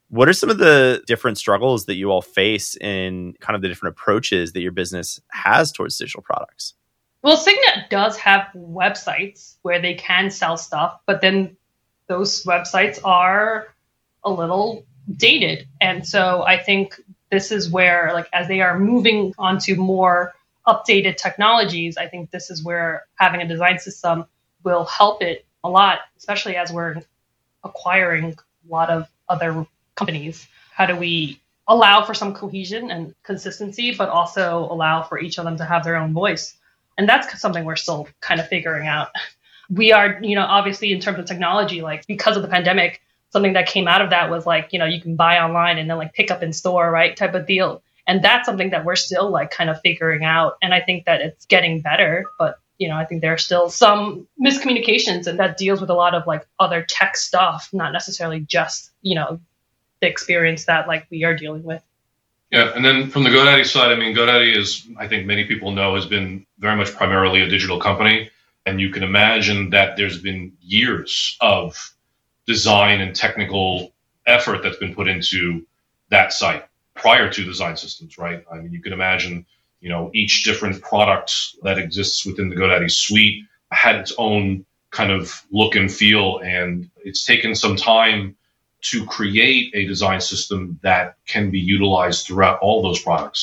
What 0.09 0.27
are 0.27 0.33
some 0.33 0.49
of 0.49 0.57
the 0.57 1.01
different 1.07 1.37
struggles 1.37 1.85
that 1.85 1.95
you 1.95 2.11
all 2.11 2.21
face 2.21 2.75
in 2.75 3.33
kind 3.39 3.55
of 3.55 3.61
the 3.61 3.69
different 3.69 3.95
approaches 3.95 4.51
that 4.53 4.61
your 4.61 4.73
business 4.73 5.21
has 5.31 5.71
towards 5.71 5.97
digital 5.97 6.21
products? 6.21 6.73
Well, 7.21 7.37
Signet 7.37 7.89
does 7.89 8.17
have 8.17 8.47
websites 8.55 9.55
where 9.61 9.81
they 9.81 9.93
can 9.93 10.29
sell 10.29 10.57
stuff, 10.57 10.99
but 11.05 11.21
then 11.21 11.55
those 12.07 12.43
websites 12.43 12.99
are 13.05 13.73
a 14.23 14.31
little 14.31 14.85
dated. 15.17 15.67
And 15.79 16.05
so 16.05 16.43
I 16.43 16.57
think 16.57 16.99
this 17.29 17.51
is 17.51 17.69
where, 17.69 18.11
like, 18.13 18.27
as 18.33 18.47
they 18.47 18.61
are 18.61 18.77
moving 18.77 19.33
onto 19.37 19.75
more 19.75 20.33
updated 20.67 21.17
technologies, 21.17 21.97
I 21.97 22.07
think 22.07 22.29
this 22.29 22.49
is 22.49 22.63
where 22.63 23.05
having 23.15 23.41
a 23.41 23.47
design 23.47 23.79
system 23.79 24.25
will 24.63 24.85
help 24.85 25.21
it 25.23 25.45
a 25.63 25.69
lot, 25.69 25.99
especially 26.17 26.55
as 26.55 26.71
we're 26.71 27.01
acquiring 27.63 28.35
a 28.35 28.71
lot 28.71 28.89
of 28.89 29.09
other 29.27 29.65
companies. 29.95 30.47
How 30.71 30.85
do 30.85 30.95
we 30.95 31.39
allow 31.67 32.03
for 32.03 32.13
some 32.13 32.33
cohesion 32.33 32.91
and 32.91 33.15
consistency, 33.23 33.95
but 33.95 34.09
also 34.09 34.67
allow 34.69 35.03
for 35.03 35.19
each 35.19 35.37
of 35.39 35.45
them 35.45 35.57
to 35.57 35.65
have 35.65 35.83
their 35.83 35.95
own 35.95 36.13
voice? 36.13 36.55
And 36.97 37.07
that's 37.07 37.39
something 37.39 37.63
we're 37.63 37.75
still 37.75 38.07
kind 38.19 38.39
of 38.39 38.47
figuring 38.47 38.87
out. 38.87 39.09
We 39.69 39.93
are, 39.93 40.19
you 40.21 40.35
know, 40.35 40.43
obviously 40.43 40.91
in 40.91 40.99
terms 40.99 41.17
of 41.17 41.25
technology, 41.25 41.81
like 41.81 42.05
because 42.05 42.35
of 42.35 42.43
the 42.43 42.49
pandemic, 42.49 43.01
something 43.31 43.53
that 43.53 43.67
came 43.67 43.87
out 43.87 44.01
of 44.01 44.11
that 44.11 44.29
was 44.29 44.45
like, 44.45 44.69
you 44.71 44.79
know, 44.79 44.85
you 44.85 45.01
can 45.01 45.15
buy 45.15 45.39
online 45.39 45.77
and 45.77 45.89
then 45.89 45.97
like 45.97 46.13
pick 46.13 46.31
up 46.31 46.43
in 46.43 46.53
store, 46.53 46.89
right? 46.91 47.15
Type 47.15 47.33
of 47.33 47.47
deal. 47.47 47.81
And 48.07 48.23
that's 48.23 48.45
something 48.45 48.71
that 48.71 48.85
we're 48.85 48.95
still 48.95 49.29
like 49.29 49.51
kind 49.51 49.69
of 49.69 49.79
figuring 49.81 50.23
out. 50.23 50.57
And 50.61 50.73
I 50.73 50.81
think 50.81 51.05
that 51.05 51.21
it's 51.21 51.45
getting 51.45 51.81
better, 51.81 52.25
but 52.37 52.59
you 52.77 52.89
know, 52.89 52.97
I 52.97 53.05
think 53.05 53.21
there 53.21 53.33
are 53.33 53.37
still 53.37 53.69
some 53.69 54.27
miscommunications 54.43 55.27
and 55.27 55.37
that 55.39 55.57
deals 55.57 55.79
with 55.79 55.91
a 55.91 55.93
lot 55.93 56.15
of 56.15 56.25
like 56.25 56.47
other 56.59 56.83
tech 56.83 57.15
stuff, 57.15 57.69
not 57.71 57.93
necessarily 57.93 58.39
just, 58.39 58.89
you 59.03 59.15
know, 59.15 59.39
the 59.99 60.07
experience 60.07 60.65
that 60.65 60.87
like 60.87 61.05
we 61.11 61.23
are 61.23 61.35
dealing 61.35 61.63
with. 61.63 61.83
Yeah, 62.49 62.73
and 62.75 62.83
then 62.83 63.09
from 63.09 63.23
the 63.23 63.29
GoDaddy 63.29 63.65
side, 63.65 63.91
I 63.91 63.95
mean, 63.95 64.15
GoDaddy 64.15 64.57
is, 64.57 64.85
I 64.97 65.07
think 65.07 65.25
many 65.25 65.45
people 65.45 65.71
know, 65.71 65.95
has 65.95 66.05
been 66.05 66.45
very 66.57 66.75
much 66.75 66.93
primarily 66.93 67.41
a 67.41 67.47
digital 67.47 67.79
company. 67.79 68.29
And 68.65 68.81
you 68.81 68.89
can 68.89 69.03
imagine 69.03 69.69
that 69.69 69.95
there's 69.95 70.21
been 70.21 70.53
years 70.59 71.37
of 71.39 71.93
design 72.51 72.97
and 73.03 73.15
technical 73.15 73.93
effort 74.25 74.59
that's 74.61 74.81
been 74.83 74.93
put 74.93 75.07
into 75.07 75.65
that 76.09 76.33
site 76.33 76.63
prior 76.95 77.27
to 77.31 77.43
design 77.51 77.75
systems, 77.77 78.17
right? 78.17 78.43
I 78.51 78.55
mean, 78.59 78.71
you 78.73 78.81
can 78.81 78.93
imagine 78.93 79.45
You 79.83 79.89
know, 79.89 80.11
each 80.13 80.43
different 80.49 80.77
product 80.91 81.31
that 81.65 81.77
exists 81.85 82.19
within 82.27 82.49
the 82.49 82.57
GoDaddy 82.59 82.91
suite 82.91 83.37
had 83.83 83.95
its 84.01 84.13
own 84.17 84.43
kind 84.91 85.11
of 85.17 85.41
look 85.59 85.73
and 85.79 85.89
feel, 86.01 86.27
and 86.57 86.89
it's 87.07 87.25
taken 87.25 87.55
some 87.55 87.75
time 87.75 88.35
to 88.91 88.97
create 89.17 89.65
a 89.73 89.87
design 89.93 90.21
system 90.21 90.59
that 90.83 91.15
can 91.33 91.45
be 91.55 91.59
utilized 91.75 92.19
throughout 92.27 92.59
all 92.61 92.77
those 92.83 93.01
products. 93.07 93.41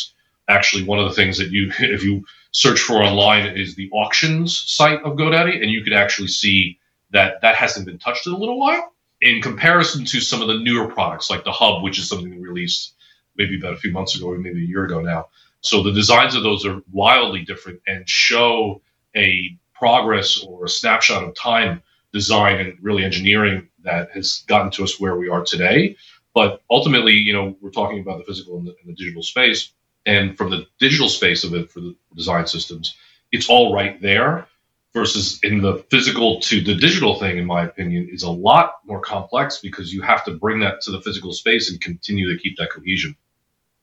Actually, 0.57 0.85
one 0.85 1.00
of 1.03 1.09
the 1.09 1.17
things 1.21 1.38
that 1.38 1.50
you, 1.50 1.62
if 1.97 2.03
you 2.05 2.15
search 2.53 2.81
for 2.87 2.97
online, 3.09 3.45
is 3.62 3.75
the 3.75 3.91
auctions 3.91 4.49
site 4.79 5.00
of 5.07 5.17
GoDaddy, 5.17 5.57
and 5.62 5.71
you 5.75 5.83
could 5.85 5.97
actually 6.05 6.29
see 6.43 6.79
that 7.17 7.41
that 7.43 7.57
hasn't 7.62 7.87
been 7.87 7.99
touched 7.99 8.27
in 8.29 8.33
a 8.33 8.41
little 8.43 8.61
while 8.65 8.93
in 9.21 9.43
comparison 9.43 10.05
to 10.05 10.21
some 10.21 10.43
of 10.43 10.49
the 10.49 10.59
newer 10.59 10.89
products 10.89 11.31
like 11.31 11.45
the 11.45 11.53
Hub, 11.53 11.83
which 11.83 11.99
is 11.99 12.09
something 12.09 12.31
we 12.31 12.47
released 12.47 12.95
maybe 13.37 13.59
about 13.59 13.75
a 13.75 13.79
few 13.79 13.93
months 13.93 14.17
ago 14.17 14.31
or 14.31 14.39
maybe 14.39 14.63
a 14.65 14.67
year 14.67 14.85
ago 14.85 15.01
now. 15.01 15.27
So 15.61 15.83
the 15.83 15.93
designs 15.93 16.35
of 16.35 16.43
those 16.43 16.65
are 16.67 16.81
wildly 16.93 17.45
different 17.45 17.81
and 17.87 18.09
show 18.09 18.81
a 19.17 19.57
progress 19.75 20.43
or 20.45 20.65
a 20.65 20.69
snapshot 20.69 21.25
of 21.25 21.35
time 21.35 21.83
design 22.13 22.61
and 22.61 22.79
really 22.81 23.05
engineering 23.05 23.69
that 23.85 24.11
has 24.13 24.45
gotten 24.47 24.71
to 24.73 24.85
us 24.85 24.99
where 24.99 25.17
we 25.17 25.29
are 25.29 25.45
today. 25.45 25.97
But 26.35 26.63
ultimately, 26.71 27.15
you 27.15 27.33
know, 27.33 27.57
we're 27.61 27.71
talking 27.71 28.01
about 28.01 28.19
the 28.19 28.25
physical 28.25 28.59
and 28.59 28.67
the, 28.67 28.75
and 28.81 28.89
the 28.89 28.95
digital 28.95 29.23
space. 29.23 29.73
And 30.07 30.37
from 30.37 30.51
the 30.51 30.67
digital 30.79 31.09
space 31.09 31.45
of 31.45 31.55
it 31.55 31.71
for 31.71 31.81
the 31.81 31.97
design 32.15 32.47
systems, 32.47 32.97
it's 33.31 33.49
all 33.49 33.75
right 33.75 34.01
there 34.01 34.47
versus 34.95 35.38
in 35.42 35.61
the 35.61 35.85
physical 35.90 36.40
to 36.40 36.62
the 36.62 36.75
digital 36.75 37.18
thing, 37.18 37.38
in 37.38 37.45
my 37.45 37.64
opinion, 37.64 38.09
is 38.11 38.23
a 38.23 38.30
lot 38.30 38.75
more 38.87 39.00
complex 39.00 39.59
because 39.59 39.92
you 39.92 40.02
have 40.02 40.25
to 40.25 40.33
bring 40.33 40.61
that 40.61 40.80
to 40.83 40.90
the 40.90 41.00
physical 41.00 41.33
space 41.33 41.71
and 41.71 41.80
continue 41.80 42.35
to 42.35 42.42
keep 42.42 42.57
that 42.59 42.71
cohesion. 42.73 43.14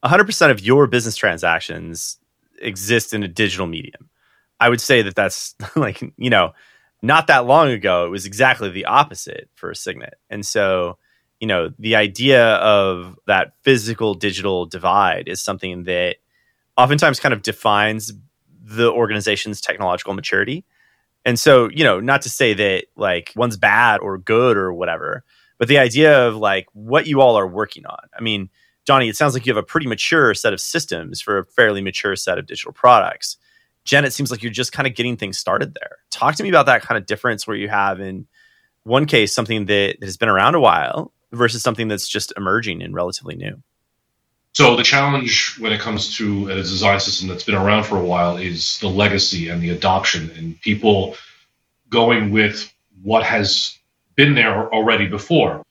100% 0.04 0.52
of 0.52 0.60
your 0.60 0.88
business 0.88 1.16
transactions 1.16 2.18
exist 2.60 3.14
in 3.14 3.24
a 3.24 3.28
digital 3.28 3.68
medium. 3.68 4.10
I 4.60 4.70
would 4.70 4.82
say 4.82 5.02
that 5.02 5.16
that's 5.16 5.56
like, 5.76 6.02
you 6.18 6.30
know, 6.30 6.54
not 7.02 7.28
that 7.28 7.46
long 7.46 7.70
ago, 7.70 8.06
it 8.06 8.10
was 8.10 8.26
exactly 8.26 8.70
the 8.70 8.86
opposite 8.86 9.50
for 9.54 9.70
a 9.70 9.76
Signet. 9.76 10.16
And 10.30 10.46
so, 10.46 10.98
you 11.40 11.48
know, 11.48 11.72
the 11.78 11.96
idea 11.96 12.56
of 12.56 13.18
that 13.28 13.54
physical 13.62 14.14
digital 14.14 14.66
divide 14.66 15.28
is 15.28 15.42
something 15.42 15.84
that 15.84 16.16
oftentimes 16.78 17.20
kind 17.20 17.34
of 17.34 17.42
defines 17.42 18.14
the 18.64 18.92
organization's 18.92 19.62
technological 19.62 20.14
maturity. 20.14 20.66
And 21.26 21.40
so, 21.40 21.70
you 21.70 21.84
know, 21.84 22.00
not 22.00 22.22
to 22.22 22.30
say 22.30 22.54
that 22.54 22.86
like 22.96 23.34
one's 23.36 23.58
bad 23.58 24.00
or 24.00 24.18
good 24.18 24.56
or 24.56 24.72
whatever, 24.72 25.24
but 25.58 25.68
the 25.68 25.80
idea 25.80 26.28
of 26.28 26.36
like 26.36 26.68
what 26.74 27.08
you 27.08 27.20
all 27.20 27.36
are 27.38 27.48
working 27.48 27.86
on. 27.86 28.08
I 28.18 28.22
mean, 28.22 28.50
Donnie, 28.86 29.10
it 29.10 29.18
sounds 29.18 29.34
like 29.34 29.46
you 29.46 29.54
have 29.54 29.62
a 29.62 29.66
pretty 29.66 29.88
mature 29.88 30.34
set 30.36 30.54
of 30.54 30.62
systems 30.62 31.20
for 31.20 31.40
a 31.40 31.46
fairly 31.46 31.82
mature 31.82 32.16
set 32.16 32.38
of 32.38 32.46
digital 32.46 32.72
products. 32.72 33.38
Jen, 33.84 34.06
it 34.06 34.14
seems 34.14 34.30
like 34.30 34.44
you're 34.44 34.52
just 34.52 34.72
kind 34.72 34.88
of 34.88 34.96
getting 34.96 35.18
things 35.18 35.38
started 35.38 35.74
there. 35.74 35.98
Talk 36.12 36.36
to 36.36 36.44
me 36.44 36.50
about 36.50 36.68
that 36.68 36.84
kind 36.84 36.98
of 36.98 37.06
difference 37.06 37.48
where 37.48 37.58
you 37.58 37.70
have 37.70 38.00
in 38.00 38.28
one 38.84 39.06
case 39.06 39.34
something 39.34 39.66
that 39.66 39.98
has 40.04 40.18
been 40.18 40.30
around 40.30 40.54
a 40.56 40.60
while 40.60 41.12
versus 41.32 41.64
something 41.64 41.88
that's 41.88 42.08
just 42.08 42.34
emerging 42.38 42.84
and 42.84 42.94
relatively 42.94 43.36
new. 43.36 43.62
So 44.56 44.78
the 44.78 44.84
challenge 44.84 45.58
when 45.60 45.74
it 45.74 45.82
comes 45.82 46.16
to 46.16 46.48
a 46.50 46.56
design 46.56 47.02
system 47.02 47.28
that's 47.28 47.44
been 47.44 47.56
around 47.56 47.84
for 47.84 47.98
a 47.98 48.06
while 48.06 48.38
is 48.38 48.80
the 48.80 48.88
legacy 48.88 49.50
and 49.50 49.62
the 49.62 49.72
adoption 49.72 50.32
and 50.38 50.60
people 50.62 51.18
going 51.90 52.32
with 52.32 52.74
what 53.04 53.26
has 53.26 53.78
been 54.16 54.34
there 54.34 54.74
already 54.74 55.08
before. 55.08 55.62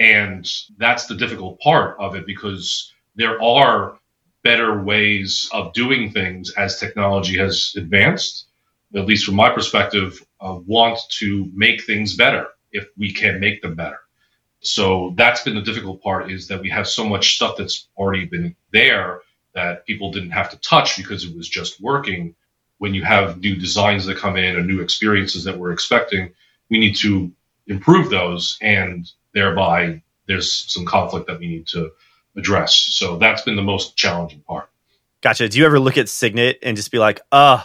And 0.00 0.44
that's 0.76 1.06
the 1.06 1.14
difficult 1.14 1.60
part 1.60 1.96
of 2.00 2.16
it 2.16 2.26
because 2.26 2.92
there 3.14 3.40
are 3.40 3.96
better 4.42 4.82
ways 4.82 5.48
of 5.52 5.72
doing 5.72 6.10
things 6.10 6.50
as 6.54 6.80
technology 6.80 7.38
has 7.38 7.72
advanced. 7.76 8.46
At 8.92 9.06
least 9.06 9.24
from 9.24 9.36
my 9.36 9.50
perspective, 9.50 10.20
uh, 10.40 10.58
want 10.66 10.98
to 11.20 11.48
make 11.54 11.84
things 11.84 12.16
better 12.16 12.48
if 12.72 12.88
we 12.98 13.12
can 13.12 13.38
make 13.38 13.62
them 13.62 13.76
better. 13.76 14.00
So 14.62 15.12
that's 15.16 15.42
been 15.42 15.54
the 15.54 15.62
difficult 15.62 16.02
part 16.02 16.30
is 16.30 16.48
that 16.48 16.60
we 16.60 16.70
have 16.70 16.88
so 16.88 17.04
much 17.04 17.34
stuff 17.34 17.56
that's 17.56 17.88
already 17.96 18.24
been 18.24 18.54
there 18.72 19.20
that 19.54 19.84
people 19.86 20.10
didn't 20.12 20.30
have 20.30 20.50
to 20.50 20.56
touch 20.58 20.96
because 20.96 21.24
it 21.24 21.36
was 21.36 21.48
just 21.48 21.80
working. 21.80 22.34
When 22.78 22.94
you 22.94 23.04
have 23.04 23.40
new 23.40 23.56
designs 23.56 24.06
that 24.06 24.18
come 24.18 24.36
in 24.36 24.56
or 24.56 24.62
new 24.62 24.80
experiences 24.80 25.44
that 25.44 25.58
we're 25.58 25.72
expecting, 25.72 26.32
we 26.70 26.78
need 26.78 26.96
to 26.96 27.30
improve 27.66 28.10
those 28.10 28.56
and 28.62 29.10
thereby 29.34 30.02
there's 30.26 30.52
some 30.72 30.84
conflict 30.84 31.26
that 31.26 31.38
we 31.38 31.48
need 31.48 31.66
to 31.68 31.90
address. 32.36 32.74
So 32.76 33.18
that's 33.18 33.42
been 33.42 33.56
the 33.56 33.62
most 33.62 33.96
challenging 33.96 34.40
part. 34.40 34.70
Gotcha. 35.22 35.48
Do 35.48 35.58
you 35.58 35.66
ever 35.66 35.78
look 35.78 35.98
at 35.98 36.08
Signet 36.08 36.58
and 36.62 36.76
just 36.76 36.90
be 36.90 36.98
like, 36.98 37.20
uh, 37.30 37.62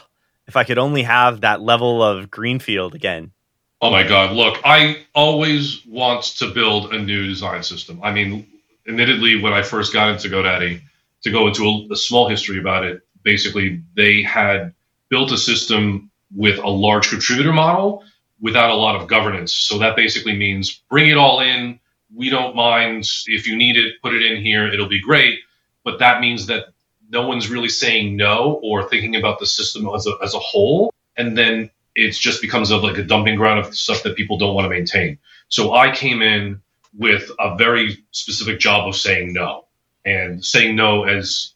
if 0.47 0.55
I 0.55 0.63
could 0.63 0.77
only 0.77 1.03
have 1.03 1.41
that 1.41 1.61
level 1.61 2.03
of 2.03 2.29
greenfield 2.29 2.95
again? 2.95 3.31
Oh 3.81 3.91
my 3.91 4.07
God. 4.07 4.35
Look, 4.35 4.59
I 4.63 5.05
always 5.13 5.85
want 5.85 6.23
to 6.37 6.47
build 6.47 6.93
a 6.93 6.99
new 6.99 7.27
design 7.27 7.61
system. 7.61 7.99
I 8.03 8.11
mean, 8.11 8.47
admittedly, 8.87 9.39
when 9.39 9.53
I 9.53 9.61
first 9.61 9.93
got 9.93 10.09
into 10.09 10.29
GoDaddy, 10.29 10.81
to 11.23 11.31
go 11.31 11.47
into 11.47 11.63
a, 11.65 11.93
a 11.93 11.95
small 11.95 12.27
history 12.27 12.59
about 12.59 12.85
it, 12.85 13.01
basically, 13.23 13.81
they 13.95 14.23
had 14.23 14.73
built 15.09 15.31
a 15.31 15.37
system 15.37 16.09
with 16.35 16.57
a 16.59 16.67
large 16.67 17.09
contributor 17.09 17.53
model 17.53 18.03
without 18.41 18.69
a 18.69 18.75
lot 18.75 18.95
of 18.95 19.07
governance. 19.07 19.53
So 19.53 19.77
that 19.79 19.95
basically 19.95 20.35
means 20.35 20.81
bring 20.89 21.09
it 21.09 21.17
all 21.17 21.39
in. 21.39 21.79
We 22.15 22.29
don't 22.29 22.55
mind 22.55 23.07
if 23.27 23.47
you 23.47 23.55
need 23.55 23.77
it, 23.77 24.01
put 24.01 24.13
it 24.13 24.23
in 24.23 24.41
here. 24.41 24.67
It'll 24.67 24.89
be 24.89 25.01
great. 25.01 25.39
But 25.83 25.99
that 25.99 26.19
means 26.19 26.47
that 26.47 26.67
no 27.09 27.27
one's 27.27 27.49
really 27.49 27.69
saying 27.69 28.15
no 28.15 28.59
or 28.63 28.89
thinking 28.89 29.15
about 29.15 29.39
the 29.39 29.45
system 29.45 29.87
as 29.95 30.07
a, 30.07 30.13
as 30.23 30.33
a 30.33 30.39
whole. 30.39 30.93
And 31.15 31.37
then 31.37 31.69
it 31.97 32.11
just 32.11 32.41
becomes 32.41 32.69
a, 32.69 32.77
like 32.77 32.97
a 32.97 33.03
dumping 33.03 33.35
ground 33.35 33.59
of 33.59 33.75
stuff 33.75 34.03
that 34.03 34.15
people 34.15 34.37
don't 34.37 34.53
want 34.53 34.65
to 34.65 34.69
maintain. 34.69 35.17
So 35.49 35.73
I 35.73 35.93
came 35.93 36.21
in 36.21 36.61
with 36.95 37.31
a 37.39 37.57
very 37.57 37.97
specific 38.11 38.59
job 38.59 38.87
of 38.87 38.95
saying 38.95 39.33
no 39.33 39.65
and 40.05 40.45
saying 40.45 40.75
no 40.75 41.03
as 41.03 41.53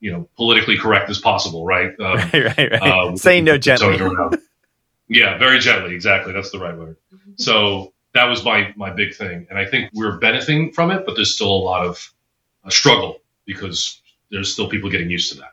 you 0.00 0.10
know 0.10 0.28
politically 0.36 0.76
correct 0.76 1.08
as 1.08 1.18
possible, 1.18 1.64
right? 1.64 1.92
Um, 2.00 2.16
right, 2.16 2.34
right, 2.34 2.72
right. 2.72 2.82
Uh, 2.82 3.16
saying 3.16 3.44
no 3.44 3.56
gently. 3.56 3.98
yeah, 5.08 5.38
very 5.38 5.60
gently. 5.60 5.94
Exactly, 5.94 6.32
that's 6.32 6.50
the 6.50 6.58
right 6.58 6.76
word. 6.76 6.96
So 7.36 7.92
that 8.14 8.24
was 8.24 8.44
my 8.44 8.74
my 8.76 8.90
big 8.90 9.14
thing, 9.14 9.46
and 9.48 9.58
I 9.58 9.64
think 9.64 9.90
we're 9.94 10.18
benefiting 10.18 10.72
from 10.72 10.90
it, 10.90 11.06
but 11.06 11.14
there's 11.14 11.34
still 11.34 11.50
a 11.54 11.62
lot 11.62 11.86
of 11.86 12.12
a 12.64 12.70
struggle 12.70 13.20
because 13.46 14.00
there's 14.30 14.52
still 14.52 14.68
people 14.68 14.90
getting 14.90 15.10
used 15.10 15.30
to 15.32 15.38
that. 15.38 15.52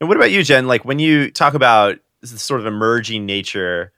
And 0.00 0.08
what 0.08 0.16
about 0.16 0.30
you, 0.30 0.44
Jen? 0.44 0.68
Like 0.68 0.84
when 0.84 1.00
you 1.00 1.30
talk 1.30 1.54
about 1.54 1.98
this 1.98 2.00
sort 2.24 2.60
of 2.60 2.66
emerging 2.66 3.26
nature 3.26 3.92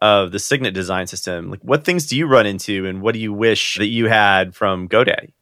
of 0.00 0.32
the 0.32 0.38
Signet 0.38 0.74
design 0.74 1.06
system, 1.06 1.50
like 1.50 1.60
what 1.60 1.84
things 1.84 2.06
do 2.06 2.16
you 2.16 2.26
run 2.26 2.46
into, 2.46 2.86
and 2.86 3.02
what 3.02 3.14
do 3.14 3.20
you 3.20 3.32
wish 3.32 3.76
that 3.76 3.86
you 3.86 4.08
had 4.08 4.54
from 4.54 4.88
GoDaddy? 4.88 5.32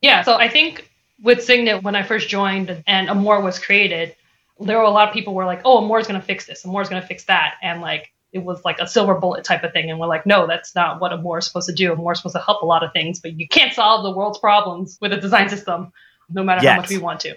Yeah, 0.00 0.22
so 0.22 0.34
I 0.34 0.48
think 0.48 0.90
with 1.22 1.42
Signet, 1.42 1.82
when 1.82 1.94
I 1.94 2.02
first 2.02 2.28
joined 2.28 2.82
and 2.86 3.10
Amore 3.10 3.42
was 3.42 3.58
created, 3.58 4.14
there 4.60 4.78
were 4.78 4.84
a 4.84 4.90
lot 4.90 5.08
of 5.08 5.14
people 5.14 5.34
were 5.34 5.44
like, 5.44 5.60
"Oh, 5.64 5.78
Amore's 5.78 6.06
going 6.06 6.20
to 6.20 6.26
fix 6.26 6.46
this. 6.46 6.64
Amore's 6.64 6.88
going 6.88 7.02
to 7.02 7.06
fix 7.06 7.24
that," 7.24 7.54
and 7.62 7.80
like 7.80 8.12
it 8.32 8.44
was 8.44 8.64
like 8.64 8.78
a 8.78 8.86
silver 8.86 9.14
bullet 9.14 9.44
type 9.44 9.64
of 9.64 9.72
thing. 9.72 9.90
And 9.90 9.98
we're 9.98 10.06
like, 10.06 10.26
no, 10.26 10.46
that's 10.46 10.74
not 10.74 11.00
what 11.00 11.12
Amore 11.12 11.38
is 11.38 11.46
supposed 11.46 11.68
to 11.68 11.74
do. 11.74 11.92
Amore 11.92 12.12
is 12.12 12.18
supposed 12.18 12.36
to 12.36 12.42
help 12.42 12.62
a 12.62 12.66
lot 12.66 12.82
of 12.82 12.92
things, 12.92 13.20
but 13.20 13.38
you 13.38 13.48
can't 13.48 13.72
solve 13.72 14.02
the 14.02 14.10
world's 14.10 14.38
problems 14.38 14.98
with 15.00 15.12
a 15.12 15.16
design 15.16 15.48
system, 15.48 15.92
no 16.28 16.42
matter 16.42 16.62
Yet. 16.62 16.74
how 16.74 16.80
much 16.80 16.90
we 16.90 16.98
want 16.98 17.20
to. 17.20 17.36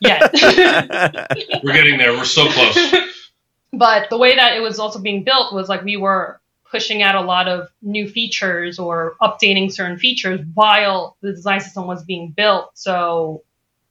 Yet. 0.00 0.32
we're 1.62 1.72
getting 1.72 1.98
there. 1.98 2.12
We're 2.12 2.24
so 2.24 2.48
close. 2.50 2.94
But 3.72 4.10
the 4.10 4.18
way 4.18 4.36
that 4.36 4.56
it 4.56 4.60
was 4.60 4.78
also 4.78 4.98
being 4.98 5.24
built 5.24 5.52
was 5.52 5.68
like 5.68 5.84
we 5.84 5.96
were 5.96 6.40
pushing 6.70 7.02
out 7.02 7.14
a 7.14 7.20
lot 7.20 7.48
of 7.48 7.68
new 7.82 8.08
features 8.08 8.78
or 8.78 9.16
updating 9.22 9.72
certain 9.72 9.98
features 9.98 10.40
while 10.54 11.16
the 11.20 11.32
design 11.32 11.60
system 11.60 11.86
was 11.86 12.04
being 12.04 12.30
built. 12.30 12.70
So 12.74 13.42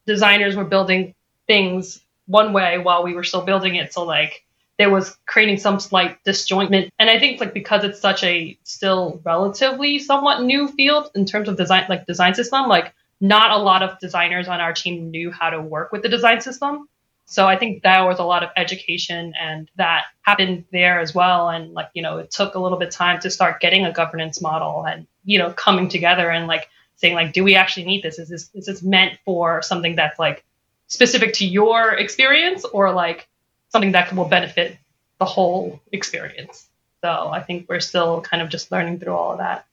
designers 0.06 0.56
were 0.56 0.64
building 0.64 1.16
things 1.48 2.02
one 2.28 2.54
way 2.54 2.78
while 2.78 3.04
we 3.04 3.14
were 3.14 3.24
still 3.24 3.42
building 3.42 3.76
it. 3.76 3.94
So 3.94 4.04
like 4.04 4.46
there 4.78 4.90
was 4.90 5.18
creating 5.26 5.58
some 5.58 5.80
slight 5.80 6.24
disjointment. 6.24 6.92
And 7.00 7.10
I 7.10 7.20
think 7.20 7.40
like 7.40 7.54
because 7.54 7.84
it's 7.84 8.00
such 8.00 8.24
a 8.24 8.58
still 8.64 9.22
relatively 9.24 9.98
somewhat 10.00 10.44
new 10.44 10.68
field 10.68 11.10
in 11.16 11.26
terms 11.26 11.50
of 11.50 11.58
design 11.58 11.86
like 11.90 12.06
design 12.06 12.36
system, 12.36 12.68
like 12.68 12.94
not 13.20 13.52
a 13.52 13.58
lot 13.58 13.82
of 13.82 14.00
designers 14.00 14.48
on 14.48 14.60
our 14.60 14.74
team 14.74 15.10
knew 15.10 15.32
how 15.32 15.50
to 15.50 15.62
work 15.62 15.92
with 15.92 16.04
the 16.04 16.10
design 16.10 16.42
system. 16.42 16.88
So 17.30 17.46
I 17.46 17.58
think 17.58 17.84
that 17.84 18.00
was 18.02 18.20
a 18.20 18.24
lot 18.24 18.44
of 18.44 18.50
education 18.56 19.34
and 19.38 19.70
that 19.76 20.06
happened 20.22 20.64
there 20.72 21.02
as 21.02 21.14
well. 21.14 21.50
And 21.50 21.74
like, 21.74 21.90
you 21.94 22.02
know, 22.02 22.20
it 22.20 22.32
took 22.32 22.56
a 22.56 22.60
little 22.60 22.78
bit 22.78 22.90
time 22.90 23.20
to 23.20 23.30
start 23.30 23.60
getting 23.60 23.86
a 23.86 23.92
governance 23.92 24.42
model 24.42 24.86
and, 24.86 25.06
you 25.26 25.38
know, 25.38 25.52
coming 25.52 25.90
together 25.90 26.30
and 26.30 26.48
like 26.48 26.70
saying 26.96 27.16
like, 27.16 27.34
do 27.34 27.44
we 27.44 27.56
actually 27.56 27.86
need 27.86 28.02
this? 28.02 28.18
Is 28.18 28.30
this, 28.30 28.50
is 28.54 28.66
this 28.66 28.82
meant 28.82 29.20
for 29.26 29.62
something 29.62 29.98
that's 29.98 30.18
like 30.18 30.46
specific 30.88 31.34
to 31.34 31.46
your 31.46 31.92
experience 31.96 32.64
or 32.64 32.94
like 32.94 33.28
something 33.74 33.92
that 33.92 34.14
will 34.16 34.30
benefit 34.30 34.78
the 35.20 35.26
whole 35.26 35.82
experience? 35.92 36.66
So 37.04 37.10
I 37.10 37.44
think 37.44 37.68
we're 37.68 37.82
still 37.82 38.22
kind 38.22 38.42
of 38.42 38.48
just 38.48 38.72
learning 38.72 39.00
through 39.00 39.14
all 39.14 39.34
of 39.34 39.40
that. 39.40 39.66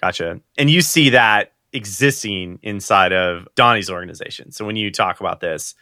Gotcha. 0.00 0.40
And 0.56 0.70
you 0.70 0.80
see 0.80 1.10
that 1.10 1.52
existing 1.74 2.58
inside 2.62 3.12
of 3.12 3.46
Donnie's 3.54 3.90
organization. 3.90 4.50
So 4.50 4.64
when 4.64 4.76
you 4.76 4.90
talk 4.90 5.20
about 5.20 5.40
this, 5.40 5.74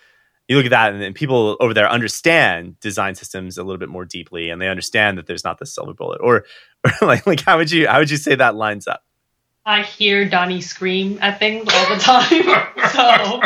you 0.48 0.56
look 0.56 0.66
at 0.66 0.70
that 0.70 0.94
and, 0.94 1.02
and 1.02 1.14
people 1.14 1.56
over 1.60 1.74
there 1.74 1.88
understand 1.88 2.78
design 2.80 3.14
systems 3.14 3.58
a 3.58 3.62
little 3.62 3.78
bit 3.78 3.88
more 3.88 4.04
deeply 4.04 4.50
and 4.50 4.60
they 4.60 4.68
understand 4.68 5.18
that 5.18 5.26
there's 5.26 5.44
not 5.44 5.58
this 5.58 5.74
silver 5.74 5.94
bullet 5.94 6.20
or, 6.22 6.44
or 6.84 7.08
like 7.08 7.26
like 7.26 7.40
how 7.42 7.56
would 7.58 7.70
you 7.70 7.86
how 7.86 7.98
would 7.98 8.10
you 8.10 8.16
say 8.16 8.34
that 8.34 8.54
lines 8.54 8.86
up 8.86 9.04
I 9.66 9.82
hear 9.82 10.26
Donnie 10.26 10.62
scream 10.62 11.18
at 11.20 11.38
things 11.38 11.68
all 11.70 11.94
the 11.94 12.00
time. 12.00 12.42
so 12.90 13.40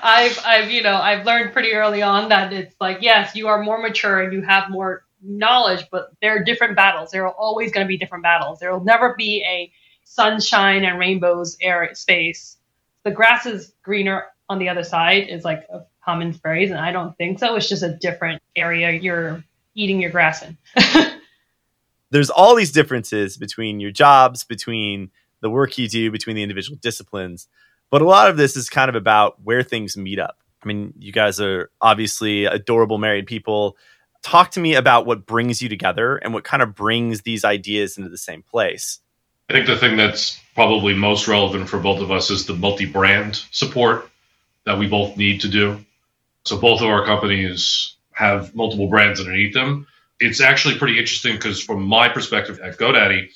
I've 0.00 0.38
I've 0.44 0.70
you 0.70 0.84
know 0.84 0.94
I've 0.94 1.26
learned 1.26 1.52
pretty 1.52 1.72
early 1.72 2.00
on 2.00 2.28
that 2.28 2.52
it's 2.52 2.76
like 2.80 2.98
yes 3.00 3.34
you 3.34 3.48
are 3.48 3.62
more 3.62 3.78
mature 3.82 4.22
and 4.22 4.32
you 4.32 4.42
have 4.42 4.70
more 4.70 5.04
knowledge, 5.22 5.86
but 5.90 6.10
there 6.20 6.36
are 6.36 6.44
different 6.44 6.76
battles. 6.76 7.10
There 7.10 7.26
are 7.26 7.34
always 7.34 7.72
going 7.72 7.84
to 7.84 7.88
be 7.88 7.96
different 7.96 8.24
battles. 8.24 8.58
There 8.58 8.72
will 8.72 8.84
never 8.84 9.14
be 9.16 9.44
a 9.48 9.72
sunshine 10.04 10.84
and 10.84 10.98
rainbows 10.98 11.56
area 11.60 11.94
space. 11.94 12.56
The 13.04 13.10
grass 13.10 13.46
is 13.46 13.72
greener 13.82 14.26
on 14.48 14.58
the 14.58 14.68
other 14.68 14.84
side 14.84 15.28
is 15.28 15.44
like 15.44 15.64
a 15.72 15.80
common 16.04 16.32
phrase, 16.32 16.70
and 16.70 16.80
I 16.80 16.92
don't 16.92 17.16
think 17.16 17.38
so. 17.38 17.54
It's 17.56 17.68
just 17.68 17.82
a 17.82 17.92
different 17.94 18.42
area 18.56 18.90
you're 18.90 19.42
eating 19.74 20.00
your 20.00 20.10
grass 20.10 20.42
in. 20.42 20.56
There's 22.10 22.30
all 22.30 22.54
these 22.54 22.72
differences 22.72 23.36
between 23.36 23.80
your 23.80 23.90
jobs, 23.90 24.44
between 24.44 25.10
the 25.42 25.50
work 25.50 25.76
you 25.76 25.88
do 25.88 26.10
between 26.10 26.36
the 26.36 26.42
individual 26.42 26.78
disciplines. 26.80 27.48
But 27.90 28.00
a 28.00 28.06
lot 28.06 28.30
of 28.30 28.38
this 28.38 28.56
is 28.56 28.70
kind 28.70 28.88
of 28.88 28.94
about 28.94 29.42
where 29.42 29.62
things 29.62 29.96
meet 29.96 30.18
up. 30.18 30.38
I 30.62 30.66
mean, 30.66 30.94
you 30.98 31.12
guys 31.12 31.40
are 31.40 31.70
obviously 31.80 32.46
adorable 32.46 32.96
married 32.96 33.26
people. 33.26 33.76
Talk 34.22 34.52
to 34.52 34.60
me 34.60 34.74
about 34.74 35.04
what 35.04 35.26
brings 35.26 35.60
you 35.60 35.68
together 35.68 36.16
and 36.16 36.32
what 36.32 36.44
kind 36.44 36.62
of 36.62 36.74
brings 36.74 37.22
these 37.22 37.44
ideas 37.44 37.98
into 37.98 38.08
the 38.08 38.16
same 38.16 38.42
place. 38.42 39.00
I 39.50 39.52
think 39.52 39.66
the 39.66 39.76
thing 39.76 39.96
that's 39.96 40.40
probably 40.54 40.94
most 40.94 41.26
relevant 41.28 41.68
for 41.68 41.78
both 41.78 42.00
of 42.00 42.10
us 42.10 42.30
is 42.30 42.46
the 42.46 42.54
multi 42.54 42.86
brand 42.86 43.42
support 43.50 44.08
that 44.64 44.78
we 44.78 44.86
both 44.86 45.16
need 45.16 45.40
to 45.40 45.48
do. 45.48 45.84
So, 46.44 46.58
both 46.58 46.80
of 46.80 46.88
our 46.88 47.04
companies 47.04 47.96
have 48.12 48.54
multiple 48.54 48.88
brands 48.88 49.20
underneath 49.20 49.54
them. 49.54 49.86
It's 50.20 50.40
actually 50.40 50.78
pretty 50.78 50.98
interesting 50.98 51.34
because, 51.34 51.62
from 51.62 51.82
my 51.82 52.08
perspective 52.08 52.60
at 52.60 52.78
GoDaddy, 52.78 53.28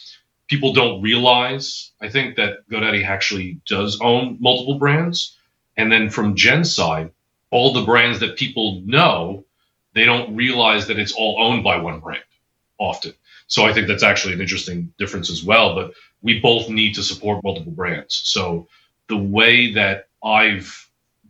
people 0.49 0.73
don't 0.73 1.03
realize, 1.03 1.93
I 2.01 2.09
think, 2.09 2.37
that 2.37 2.69
GoDaddy 2.71 3.05
actually 3.05 3.61
does 3.67 3.99
own 4.01 4.39
multiple 4.41 4.79
brands. 4.79 5.37
And 5.77 5.91
then 5.91 6.11
from 6.11 6.37
Jen's 6.37 6.75
side, 6.75 7.11
all 7.51 7.73
the 7.73 7.85
brands 7.85 8.21
that 8.21 8.37
people 8.37 8.83
know, 8.85 9.45
they 9.95 10.05
don't 10.05 10.37
realize 10.37 10.87
that 10.89 10.99
it's 10.99 11.13
all 11.13 11.37
owned 11.41 11.65
by 11.65 11.77
one 11.79 12.01
brand 12.01 12.23
often. 12.79 13.15
So 13.47 13.65
I 13.65 13.73
think 13.73 13.89
that's 13.89 14.03
actually 14.03 14.35
an 14.35 14.41
interesting 14.41 14.93
difference 14.99 15.31
as 15.31 15.45
well. 15.45 15.75
But 15.75 15.93
we 16.23 16.41
both 16.41 16.69
need 16.69 16.95
to 16.97 17.03
support 17.03 17.43
multiple 17.45 17.73
brands. 17.73 18.21
So 18.25 18.69
the 19.09 19.17
way 19.17 19.73
that 19.75 20.09
I've 20.23 20.86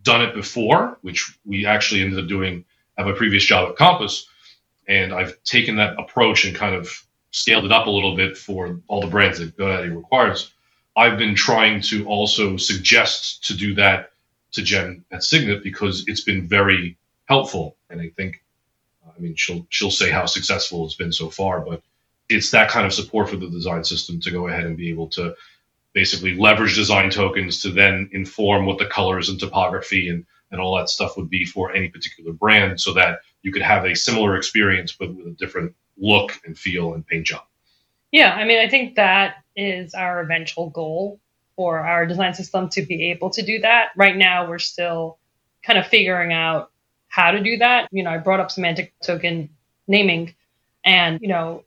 done 0.07 0.23
it 0.23 0.33
before, 0.33 0.97
which 1.01 1.37
we 1.45 1.65
actually 1.67 2.01
ended 2.01 2.19
up 2.19 2.27
doing 2.27 2.65
at 2.97 3.05
my 3.05 3.11
previous 3.11 3.43
job 3.43 3.69
at 3.69 3.75
Compass, 3.75 4.27
and 4.87 5.13
I've 5.13 5.41
taken 5.43 5.75
that 5.75 5.99
approach 5.99 6.45
and 6.45 6.55
kind 6.55 6.73
of 6.73 6.89
scaled 7.31 7.65
it 7.65 7.71
up 7.71 7.87
a 7.87 7.91
little 7.91 8.15
bit 8.15 8.37
for 8.37 8.81
all 8.87 9.01
the 9.01 9.07
brands 9.07 9.37
that 9.39 9.57
GoDaddy 9.57 9.95
requires. 9.95 10.51
I've 10.95 11.17
been 11.17 11.35
trying 11.35 11.81
to 11.81 12.07
also 12.07 12.57
suggest 12.57 13.45
to 13.47 13.53
do 13.55 13.75
that 13.75 14.11
to 14.53 14.63
Jen 14.63 15.03
at 15.11 15.23
Signet 15.23 15.61
because 15.61 16.05
it's 16.07 16.23
been 16.23 16.47
very 16.47 16.97
helpful. 17.25 17.75
And 17.89 18.01
I 18.01 18.09
think, 18.15 18.41
uh, 19.05 19.11
I 19.15 19.19
mean, 19.19 19.35
she'll 19.35 19.67
she'll 19.69 19.91
say 19.91 20.09
how 20.09 20.25
successful 20.25 20.85
it's 20.85 20.95
been 20.95 21.11
so 21.11 21.29
far, 21.29 21.59
but 21.59 21.83
it's 22.29 22.51
that 22.51 22.69
kind 22.69 22.85
of 22.85 22.93
support 22.93 23.29
for 23.29 23.35
the 23.35 23.49
design 23.49 23.83
system 23.83 24.19
to 24.21 24.31
go 24.31 24.47
ahead 24.47 24.65
and 24.65 24.77
be 24.77 24.89
able 24.89 25.09
to 25.09 25.35
basically 25.93 26.35
leverage 26.35 26.75
design 26.75 27.09
tokens 27.09 27.61
to 27.61 27.69
then 27.69 28.09
inform 28.11 28.65
what 28.65 28.77
the 28.77 28.85
colors 28.85 29.29
and 29.29 29.39
topography 29.39 30.09
and, 30.09 30.25
and 30.51 30.61
all 30.61 30.77
that 30.77 30.89
stuff 30.89 31.17
would 31.17 31.29
be 31.29 31.45
for 31.45 31.73
any 31.73 31.89
particular 31.89 32.31
brand 32.31 32.79
so 32.79 32.93
that 32.93 33.19
you 33.41 33.51
could 33.51 33.61
have 33.61 33.85
a 33.85 33.95
similar 33.95 34.35
experience 34.35 34.91
but 34.91 35.13
with 35.13 35.27
a 35.27 35.31
different 35.31 35.73
look 35.97 36.39
and 36.45 36.57
feel 36.57 36.93
and 36.93 37.05
paint 37.05 37.25
job. 37.25 37.43
Yeah, 38.11 38.33
I 38.33 38.45
mean, 38.45 38.59
I 38.59 38.69
think 38.69 38.95
that 38.95 39.43
is 39.55 39.93
our 39.93 40.21
eventual 40.21 40.69
goal 40.69 41.19
for 41.55 41.79
our 41.79 42.05
design 42.05 42.33
system 42.33 42.69
to 42.69 42.83
be 42.83 43.11
able 43.11 43.31
to 43.31 43.43
do 43.43 43.59
that. 43.59 43.89
Right 43.95 44.15
now, 44.15 44.47
we're 44.47 44.59
still 44.59 45.17
kind 45.63 45.77
of 45.77 45.87
figuring 45.87 46.31
out 46.31 46.71
how 47.09 47.31
to 47.31 47.41
do 47.41 47.57
that. 47.57 47.89
You 47.91 48.03
know, 48.03 48.11
I 48.11 48.17
brought 48.19 48.39
up 48.39 48.51
semantic 48.51 48.93
token 49.03 49.49
naming, 49.87 50.35
and 50.85 51.19
you 51.21 51.27
know, 51.27 51.63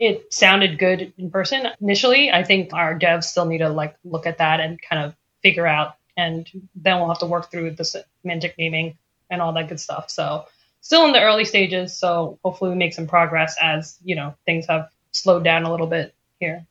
it 0.00 0.32
sounded 0.32 0.78
good 0.78 1.12
in 1.18 1.30
person 1.30 1.68
initially. 1.80 2.32
I 2.32 2.42
think 2.42 2.72
our 2.72 2.98
devs 2.98 3.24
still 3.24 3.44
need 3.44 3.58
to 3.58 3.68
like 3.68 3.94
look 4.02 4.26
at 4.26 4.38
that 4.38 4.58
and 4.58 4.80
kind 4.80 5.04
of 5.04 5.14
figure 5.42 5.66
out, 5.66 5.94
and 6.16 6.50
then 6.74 6.98
we'll 6.98 7.08
have 7.08 7.18
to 7.18 7.26
work 7.26 7.50
through 7.50 7.72
the 7.72 7.84
semantic 7.84 8.56
naming 8.58 8.96
and 9.30 9.42
all 9.42 9.52
that 9.52 9.68
good 9.68 9.78
stuff. 9.78 10.10
So 10.10 10.46
still 10.80 11.04
in 11.04 11.12
the 11.12 11.22
early 11.22 11.44
stages. 11.44 11.96
So 11.96 12.38
hopefully 12.42 12.70
we 12.70 12.76
make 12.76 12.94
some 12.94 13.06
progress 13.06 13.56
as 13.60 13.98
you 14.02 14.16
know 14.16 14.34
things 14.46 14.66
have 14.66 14.88
slowed 15.12 15.44
down 15.44 15.64
a 15.64 15.70
little 15.70 15.86
bit 15.86 16.14
here. 16.40 16.66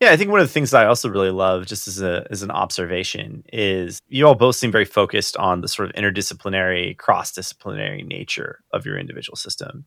Yeah, 0.00 0.10
I 0.10 0.16
think 0.16 0.32
one 0.32 0.40
of 0.40 0.48
the 0.48 0.52
things 0.52 0.74
I 0.74 0.86
also 0.86 1.08
really 1.08 1.30
love, 1.30 1.66
just 1.66 1.86
as 1.86 2.02
a 2.02 2.26
as 2.30 2.42
an 2.42 2.50
observation, 2.50 3.44
is 3.52 4.00
you 4.08 4.26
all 4.26 4.34
both 4.34 4.56
seem 4.56 4.72
very 4.72 4.84
focused 4.84 5.36
on 5.36 5.60
the 5.60 5.68
sort 5.68 5.88
of 5.88 5.94
interdisciplinary, 5.94 6.96
cross 6.96 7.30
disciplinary 7.30 8.02
nature 8.02 8.64
of 8.72 8.84
your 8.84 8.98
individual 8.98 9.36
system. 9.36 9.84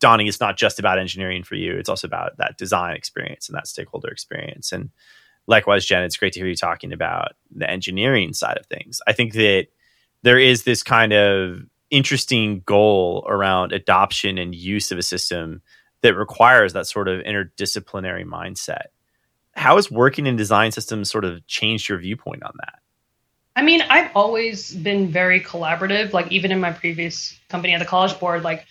Donnie, 0.00 0.28
it's 0.28 0.40
not 0.40 0.56
just 0.56 0.78
about 0.78 0.98
engineering 0.98 1.42
for 1.42 1.54
you; 1.54 1.76
it's 1.76 1.88
also 1.88 2.06
about 2.06 2.36
that 2.38 2.58
design 2.58 2.96
experience 2.96 3.48
and 3.48 3.56
that 3.56 3.66
stakeholder 3.66 4.08
experience. 4.08 4.72
And 4.72 4.90
likewise, 5.46 5.86
Jen, 5.86 6.02
it's 6.02 6.16
great 6.16 6.32
to 6.34 6.40
hear 6.40 6.48
you 6.48 6.56
talking 6.56 6.92
about 6.92 7.32
the 7.54 7.68
engineering 7.68 8.32
side 8.32 8.58
of 8.58 8.66
things. 8.66 9.00
I 9.06 9.12
think 9.12 9.34
that 9.34 9.66
there 10.22 10.38
is 10.38 10.64
this 10.64 10.82
kind 10.82 11.12
of 11.12 11.60
interesting 11.90 12.62
goal 12.66 13.24
around 13.28 13.72
adoption 13.72 14.38
and 14.38 14.54
use 14.54 14.90
of 14.90 14.98
a 14.98 15.02
system 15.02 15.62
that 16.02 16.14
requires 16.14 16.72
that 16.72 16.86
sort 16.86 17.08
of 17.08 17.20
interdisciplinary 17.20 18.24
mindset. 18.24 18.86
How 19.52 19.76
has 19.76 19.90
working 19.90 20.26
in 20.26 20.36
design 20.36 20.72
systems 20.72 21.10
sort 21.10 21.24
of 21.24 21.46
changed 21.46 21.88
your 21.88 21.98
viewpoint 21.98 22.42
on 22.42 22.52
that? 22.58 22.80
I 23.54 23.62
mean, 23.62 23.80
I've 23.88 24.10
always 24.14 24.74
been 24.74 25.08
very 25.08 25.40
collaborative. 25.40 26.12
Like 26.12 26.30
even 26.30 26.52
in 26.52 26.60
my 26.60 26.72
previous 26.72 27.38
company 27.48 27.72
at 27.72 27.78
the 27.78 27.86
College 27.86 28.18
Board, 28.20 28.42
like 28.42 28.66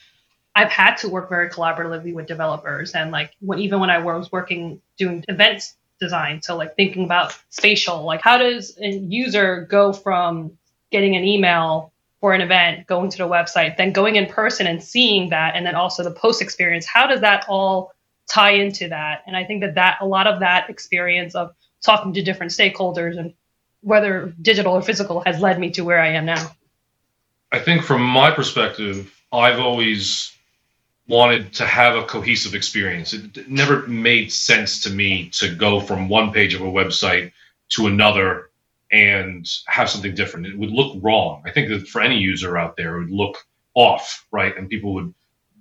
I've 0.55 0.71
had 0.71 0.95
to 0.97 1.09
work 1.09 1.29
very 1.29 1.49
collaboratively 1.49 2.13
with 2.13 2.27
developers, 2.27 2.93
and 2.93 3.11
like 3.11 3.31
when, 3.41 3.59
even 3.59 3.79
when 3.79 3.89
I 3.89 3.97
was 3.97 4.31
working 4.31 4.81
doing 4.97 5.23
events 5.27 5.75
design, 5.99 6.41
so 6.41 6.55
like 6.55 6.75
thinking 6.75 7.03
about 7.05 7.37
spatial, 7.49 8.03
like 8.03 8.21
how 8.21 8.37
does 8.37 8.77
a 8.81 8.89
user 8.89 9.67
go 9.69 9.91
from 9.91 10.57
getting 10.91 11.15
an 11.15 11.23
email 11.23 11.91
for 12.21 12.33
an 12.33 12.41
event, 12.41 12.87
going 12.87 13.09
to 13.09 13.17
the 13.17 13.27
website, 13.27 13.77
then 13.77 13.91
going 13.91 14.15
in 14.15 14.25
person 14.25 14.65
and 14.65 14.81
seeing 14.81 15.29
that, 15.29 15.55
and 15.55 15.65
then 15.65 15.75
also 15.75 16.03
the 16.03 16.11
post 16.11 16.41
experience. 16.41 16.85
How 16.85 17.05
does 17.05 17.21
that 17.21 17.45
all 17.47 17.93
tie 18.27 18.51
into 18.51 18.87
that? 18.89 19.23
And 19.27 19.35
I 19.35 19.43
think 19.43 19.61
that 19.61 19.75
that 19.75 19.97
a 20.01 20.05
lot 20.05 20.25
of 20.25 20.39
that 20.39 20.69
experience 20.69 21.35
of 21.35 21.53
talking 21.83 22.13
to 22.13 22.23
different 22.23 22.51
stakeholders 22.51 23.17
and 23.19 23.33
whether 23.81 24.33
digital 24.41 24.73
or 24.73 24.81
physical 24.81 25.21
has 25.25 25.39
led 25.39 25.59
me 25.59 25.69
to 25.71 25.83
where 25.83 25.99
I 25.99 26.13
am 26.13 26.25
now. 26.25 26.51
I 27.51 27.59
think 27.59 27.83
from 27.83 28.01
my 28.01 28.31
perspective, 28.31 29.13
I've 29.31 29.59
always 29.59 30.34
wanted 31.07 31.53
to 31.53 31.65
have 31.65 31.95
a 31.95 32.05
cohesive 32.05 32.55
experience. 32.55 33.13
It 33.13 33.49
never 33.49 33.85
made 33.87 34.31
sense 34.31 34.81
to 34.81 34.89
me 34.89 35.29
to 35.33 35.53
go 35.53 35.79
from 35.79 36.09
one 36.09 36.31
page 36.31 36.53
of 36.55 36.61
a 36.61 36.65
website 36.65 37.31
to 37.69 37.87
another 37.87 38.49
and 38.91 39.47
have 39.67 39.89
something 39.89 40.15
different. 40.15 40.47
It 40.47 40.57
would 40.57 40.71
look 40.71 40.97
wrong. 41.01 41.43
I 41.45 41.51
think 41.51 41.69
that 41.69 41.87
for 41.87 42.01
any 42.01 42.17
user 42.17 42.57
out 42.57 42.75
there, 42.75 42.95
it 42.95 42.99
would 43.01 43.11
look 43.11 43.45
off, 43.73 44.25
right? 44.31 44.55
And 44.57 44.69
people 44.69 44.93
would 44.95 45.13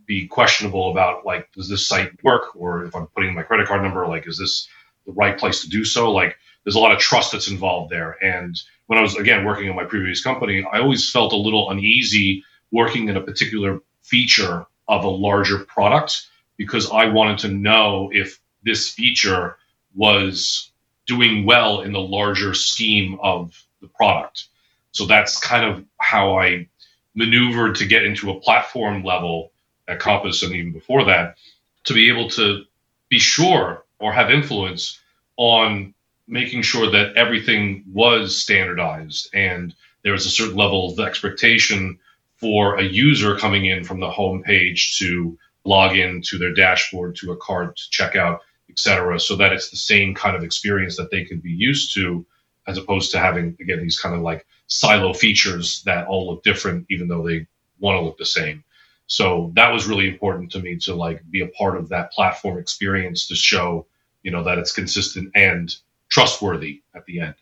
be 0.06 0.26
questionable 0.26 0.90
about 0.90 1.26
like, 1.26 1.50
does 1.52 1.68
this 1.68 1.86
site 1.86 2.12
work? 2.22 2.54
Or 2.56 2.84
if 2.84 2.94
I'm 2.94 3.06
putting 3.08 3.34
my 3.34 3.42
credit 3.42 3.66
card 3.66 3.82
number, 3.82 4.06
like, 4.06 4.26
is 4.26 4.38
this 4.38 4.68
the 5.06 5.12
right 5.12 5.36
place 5.36 5.62
to 5.62 5.68
do 5.68 5.84
so? 5.84 6.10
Like, 6.12 6.36
there's 6.64 6.76
a 6.76 6.80
lot 6.80 6.92
of 6.92 6.98
trust 6.98 7.32
that's 7.32 7.48
involved 7.48 7.90
there. 7.90 8.16
And 8.22 8.58
when 8.86 8.98
I 8.98 9.02
was 9.02 9.16
again 9.16 9.44
working 9.44 9.68
in 9.68 9.76
my 9.76 9.84
previous 9.84 10.22
company, 10.22 10.64
I 10.70 10.80
always 10.80 11.10
felt 11.10 11.32
a 11.32 11.36
little 11.36 11.70
uneasy 11.70 12.44
working 12.70 13.08
in 13.08 13.16
a 13.16 13.20
particular 13.20 13.80
feature 14.02 14.66
of 14.88 15.04
a 15.04 15.08
larger 15.08 15.58
product 15.58 16.26
because 16.56 16.90
I 16.90 17.06
wanted 17.06 17.38
to 17.40 17.48
know 17.48 18.10
if 18.12 18.40
this 18.62 18.90
feature 18.90 19.56
was 19.94 20.70
doing 21.06 21.44
well 21.44 21.82
in 21.82 21.92
the 21.92 22.00
larger 22.00 22.54
scheme 22.54 23.18
of 23.22 23.66
the 23.80 23.88
product. 23.88 24.46
So 24.92 25.06
that's 25.06 25.38
kind 25.40 25.64
of 25.64 25.84
how 25.98 26.38
I 26.38 26.68
maneuvered 27.14 27.76
to 27.76 27.86
get 27.86 28.04
into 28.04 28.30
a 28.30 28.40
platform 28.40 29.02
level 29.04 29.52
at 29.86 30.00
Compass 30.00 30.42
and 30.42 30.54
even 30.54 30.72
before 30.72 31.04
that 31.04 31.36
to 31.84 31.94
be 31.94 32.08
able 32.08 32.30
to 32.30 32.64
be 33.08 33.18
sure 33.18 33.84
or 33.98 34.12
have 34.12 34.30
influence 34.30 35.00
on 35.36 35.94
making 36.26 36.62
sure 36.62 36.90
that 36.90 37.16
everything 37.16 37.84
was 37.92 38.36
standardized 38.36 39.28
and 39.34 39.74
there 40.02 40.12
was 40.12 40.26
a 40.26 40.30
certain 40.30 40.56
level 40.56 40.90
of 40.92 41.00
expectation 41.00 41.98
for 42.36 42.76
a 42.76 42.82
user 42.82 43.36
coming 43.36 43.66
in 43.66 43.84
from 43.84 44.00
the 44.00 44.10
home 44.10 44.42
page 44.42 44.98
to 44.98 45.38
log 45.64 45.96
in 45.96 46.20
to 46.22 46.38
their 46.38 46.52
dashboard 46.52 47.16
to 47.16 47.32
a 47.32 47.36
card 47.36 47.76
to 47.76 47.90
check 47.90 48.16
out 48.16 48.40
etc., 48.70 49.20
so 49.20 49.36
that 49.36 49.52
it's 49.52 49.70
the 49.70 49.76
same 49.76 50.14
kind 50.14 50.36
of 50.36 50.42
experience 50.42 50.96
that 50.96 51.10
they 51.10 51.24
can 51.24 51.38
be 51.38 51.50
used 51.50 51.94
to, 51.94 52.26
as 52.66 52.78
opposed 52.78 53.10
to 53.12 53.18
having 53.18 53.56
again 53.60 53.80
these 53.80 53.98
kind 53.98 54.14
of 54.14 54.22
like 54.22 54.46
silo 54.66 55.12
features 55.12 55.82
that 55.84 56.06
all 56.06 56.30
look 56.30 56.42
different, 56.42 56.86
even 56.90 57.08
though 57.08 57.26
they 57.26 57.46
want 57.78 57.96
to 57.96 58.00
look 58.00 58.18
the 58.18 58.26
same. 58.26 58.64
So 59.06 59.52
that 59.54 59.70
was 59.70 59.86
really 59.86 60.08
important 60.08 60.50
to 60.52 60.60
me 60.60 60.76
to 60.80 60.94
like 60.94 61.22
be 61.30 61.42
a 61.42 61.48
part 61.48 61.76
of 61.76 61.90
that 61.90 62.10
platform 62.12 62.58
experience 62.58 63.28
to 63.28 63.34
show, 63.34 63.86
you 64.22 64.30
know, 64.30 64.42
that 64.44 64.58
it's 64.58 64.72
consistent 64.72 65.30
and 65.34 65.74
trustworthy 66.08 66.82
at 66.94 67.04
the 67.04 67.20
end. 67.20 67.34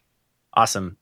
Awesome. 0.55 0.97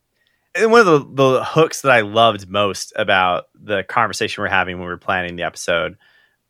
And 0.54 0.70
one 0.70 0.80
of 0.80 0.86
the, 0.86 1.22
the 1.22 1.44
hooks 1.44 1.82
that 1.82 1.92
I 1.92 2.00
loved 2.00 2.48
most 2.48 2.92
about 2.96 3.44
the 3.54 3.84
conversation 3.84 4.42
we're 4.42 4.48
having 4.48 4.76
when 4.76 4.86
we 4.86 4.92
were 4.92 4.98
planning 4.98 5.36
the 5.36 5.44
episode 5.44 5.96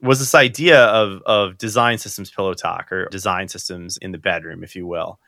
was 0.01 0.19
this 0.19 0.35
idea 0.35 0.85
of 0.87 1.21
of 1.27 1.59
design 1.59 1.99
systems 1.99 2.31
pillow 2.31 2.55
talk 2.55 2.91
or 2.91 3.07
design 3.11 3.49
systems 3.49 3.99
in 3.99 4.13
the 4.13 4.19
bedroom, 4.19 4.65
if 4.65 4.75
you 4.75 4.87
will. 4.87 5.21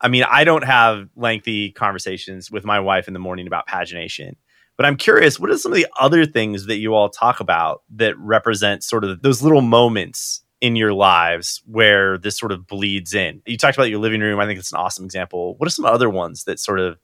I 0.00 0.08
mean, 0.08 0.24
I 0.28 0.44
don't 0.44 0.64
have 0.64 1.08
lengthy 1.16 1.72
conversations 1.72 2.50
with 2.50 2.64
my 2.64 2.78
wife 2.78 3.08
in 3.08 3.14
the 3.14 3.20
morning 3.20 3.46
about 3.46 3.66
pagination, 3.66 4.34
but 4.76 4.86
I'm 4.86 4.96
curious, 4.96 5.40
what 5.40 5.50
are 5.50 5.58
some 5.58 5.72
of 5.72 5.76
the 5.76 5.88
other 5.98 6.24
things 6.24 6.66
that 6.66 6.76
you 6.76 6.94
all 6.94 7.08
talk 7.08 7.40
about 7.40 7.82
that 7.96 8.16
represent 8.18 8.84
sort 8.84 9.04
of 9.04 9.22
those 9.22 9.42
little 9.42 9.62
moments 9.62 10.42
in 10.60 10.76
your 10.76 10.92
lives 10.92 11.62
where 11.66 12.18
this 12.18 12.38
sort 12.38 12.52
of 12.52 12.66
bleeds 12.66 13.14
in? 13.14 13.42
You 13.46 13.56
talked 13.56 13.76
about 13.76 13.90
your 13.90 13.98
living 13.98 14.20
room. 14.20 14.38
I 14.38 14.46
think 14.46 14.58
it's 14.58 14.72
an 14.72 14.78
awesome 14.78 15.04
example. 15.04 15.56
What 15.56 15.66
are 15.66 15.70
some 15.70 15.84
other 15.86 16.10
ones 16.10 16.44
that 16.44 16.60
sort 16.60 16.78
of 16.78 16.98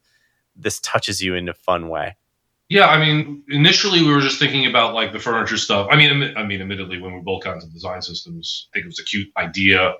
this 0.55 0.79
touches 0.79 1.21
you 1.21 1.35
in 1.35 1.49
a 1.49 1.53
fun 1.53 1.89
way? 1.89 2.15
Yeah, 2.67 2.87
I 2.87 2.99
mean, 2.99 3.43
initially 3.47 4.01
we 4.01 4.11
were 4.11 4.21
just 4.21 4.39
thinking 4.39 4.65
about 4.65 4.95
like 4.95 5.13
the 5.13 5.19
furniture 5.19 5.57
stuff. 5.57 5.87
I 5.91 5.95
mean, 5.95 6.33
I 6.35 6.43
mean, 6.43 6.61
admittedly, 6.61 6.99
when 6.99 7.13
we 7.13 7.21
both 7.21 7.43
got 7.43 7.55
into 7.55 7.67
design 7.67 8.01
systems, 8.01 8.67
I 8.71 8.73
think 8.73 8.85
it 8.85 8.87
was 8.87 8.99
a 8.99 9.03
cute 9.03 9.31
idea 9.37 9.95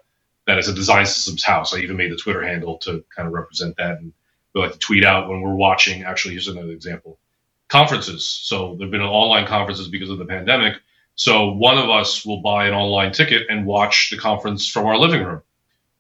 that 0.48 0.58
it's 0.58 0.68
a 0.68 0.74
design 0.74 1.06
systems 1.06 1.44
house. 1.44 1.76
I 1.76 1.80
even 1.80 1.98
made 1.98 2.12
the 2.12 2.18
Twitter 2.18 2.44
handle 2.44 2.78
to 2.80 3.04
kind 3.16 3.28
of 3.28 3.34
represent 3.34 3.78
that, 3.78 4.00
and 4.00 4.14
we 4.54 4.62
like 4.62 4.74
to 4.74 4.80
tweet 4.80 5.04
out 5.04 5.30
when 5.30 5.42
we're 5.42 5.54
watching. 5.54 6.04
Actually, 6.04 6.34
here's 6.34 6.48
another 6.48 6.72
example: 6.72 7.20
conferences. 7.68 8.28
So 8.28 8.76
there've 8.76 8.92
been 8.92 9.02
online 9.02 9.46
conferences 9.46 9.88
because 9.88 10.10
of 10.10 10.18
the 10.18 10.26
pandemic. 10.26 10.76
So 11.14 11.52
one 11.52 11.78
of 11.78 11.90
us 11.90 12.26
will 12.26 12.42
buy 12.42 12.68
an 12.68 12.74
online 12.74 13.12
ticket 13.12 13.44
and 13.48 13.66
watch 13.66 14.10
the 14.10 14.18
conference 14.18 14.68
from 14.68 14.86
our 14.86 14.98
living 14.98 15.24
room 15.24 15.44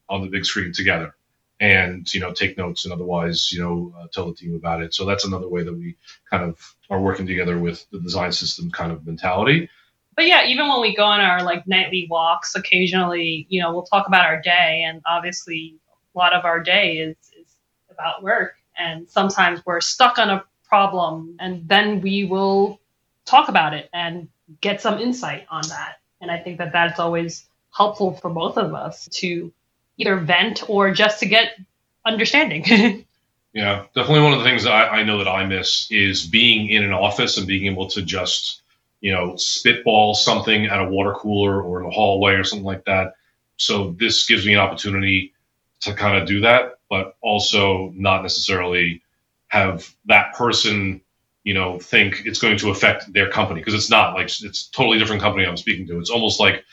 on 0.09 0.21
the 0.21 0.27
big 0.27 0.45
screen 0.45 0.73
together 0.73 1.15
and 1.59 2.11
you 2.13 2.19
know 2.19 2.33
take 2.33 2.57
notes 2.57 2.85
and 2.85 2.93
otherwise 2.93 3.51
you 3.51 3.61
know 3.61 3.93
uh, 3.97 4.07
tell 4.11 4.27
the 4.27 4.35
team 4.35 4.55
about 4.55 4.81
it. 4.81 4.93
So 4.93 5.05
that's 5.05 5.25
another 5.25 5.47
way 5.47 5.63
that 5.63 5.73
we 5.73 5.95
kind 6.29 6.43
of 6.43 6.75
are 6.89 7.01
working 7.01 7.27
together 7.27 7.57
with 7.57 7.85
the 7.91 7.99
design 7.99 8.31
system 8.31 8.71
kind 8.71 8.91
of 8.91 9.05
mentality. 9.05 9.69
But 10.15 10.27
yeah 10.27 10.45
even 10.45 10.67
when 10.67 10.81
we 10.81 10.95
go 10.95 11.03
on 11.03 11.21
our 11.21 11.43
like 11.43 11.67
nightly 11.67 12.07
walks 12.09 12.55
occasionally 12.55 13.45
you 13.49 13.61
know 13.61 13.73
we'll 13.73 13.83
talk 13.83 14.07
about 14.07 14.25
our 14.25 14.41
day 14.41 14.83
and 14.85 15.01
obviously 15.05 15.77
a 16.15 16.17
lot 16.17 16.33
of 16.33 16.45
our 16.45 16.61
day 16.61 16.97
is, 16.97 17.17
is 17.39 17.55
about 17.89 18.23
work. 18.23 18.55
And 18.77 19.09
sometimes 19.09 19.61
we're 19.65 19.81
stuck 19.81 20.17
on 20.17 20.29
a 20.29 20.43
problem 20.67 21.37
and 21.39 21.67
then 21.67 22.01
we 22.01 22.25
will 22.25 22.79
talk 23.25 23.49
about 23.49 23.73
it 23.73 23.89
and 23.93 24.27
get 24.61 24.81
some 24.81 24.99
insight 24.99 25.45
on 25.49 25.63
that. 25.69 25.95
And 26.21 26.31
i 26.31 26.39
think 26.39 26.57
that 26.57 26.71
that's 26.73 26.99
always 26.99 27.45
helpful 27.75 28.13
for 28.13 28.29
both 28.29 28.57
of 28.57 28.73
us 28.73 29.07
to 29.11 29.51
either 29.97 30.17
vent 30.17 30.69
or 30.69 30.91
just 30.91 31.19
to 31.19 31.25
get 31.25 31.57
understanding. 32.05 32.63
yeah, 33.53 33.85
definitely 33.95 34.21
one 34.21 34.33
of 34.33 34.39
the 34.39 34.45
things 34.45 34.63
that 34.63 34.73
I, 34.73 34.99
I, 34.99 35.03
know 35.03 35.17
that 35.19 35.27
I 35.27 35.45
miss 35.45 35.89
is 35.89 36.25
being 36.25 36.69
in 36.69 36.83
an 36.83 36.93
office 36.93 37.37
and 37.37 37.47
being 37.47 37.65
able 37.65 37.87
to 37.89 38.01
just, 38.01 38.61
you 39.01 39.13
know, 39.13 39.35
spitball 39.37 40.13
something 40.13 40.65
at 40.65 40.79
a 40.79 40.89
water 40.89 41.13
cooler 41.13 41.61
or 41.61 41.81
in 41.81 41.87
a 41.87 41.91
hallway 41.91 42.33
or 42.33 42.43
something 42.43 42.65
like 42.65 42.85
that. 42.85 43.15
So 43.57 43.95
this 43.97 44.25
gives 44.25 44.45
me 44.45 44.53
an 44.53 44.59
opportunity 44.59 45.33
to 45.81 45.93
kind 45.93 46.21
of 46.21 46.27
do 46.27 46.41
that, 46.41 46.79
but 46.89 47.15
also 47.21 47.93
not 47.95 48.21
necessarily 48.21 49.01
have 49.47 49.89
that 50.05 50.33
person, 50.35 51.01
you 51.43 51.53
know, 51.53 51.79
think 51.79 52.23
it's 52.25 52.39
going 52.39 52.57
to 52.57 52.69
affect 52.71 53.11
their 53.13 53.29
company 53.29 53.61
because 53.61 53.73
it's 53.73 53.89
not 53.89 54.15
like 54.15 54.27
it's 54.41 54.67
totally 54.67 54.99
different 54.99 55.21
company 55.21 55.45
I'm 55.45 55.57
speaking 55.57 55.87
to. 55.87 55.99
It's 55.99 56.09
almost 56.09 56.39
like, 56.39 56.65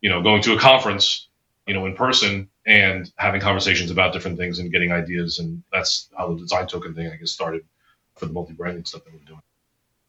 you 0.00 0.10
know, 0.10 0.22
going 0.22 0.42
to 0.42 0.54
a 0.54 0.58
conference, 0.58 1.27
you 1.68 1.74
know, 1.74 1.84
in 1.84 1.94
person 1.94 2.48
and 2.66 3.12
having 3.16 3.42
conversations 3.42 3.90
about 3.90 4.14
different 4.14 4.38
things 4.38 4.58
and 4.58 4.72
getting 4.72 4.90
ideas. 4.90 5.38
And 5.38 5.62
that's 5.70 6.08
how 6.16 6.32
the 6.32 6.38
design 6.38 6.66
token 6.66 6.94
thing, 6.94 7.08
I 7.12 7.16
guess, 7.16 7.30
started 7.30 7.62
for 8.16 8.24
the 8.24 8.32
multi 8.32 8.54
branding 8.54 8.86
stuff 8.86 9.04
that 9.04 9.12
we're 9.12 9.20
doing. 9.20 9.42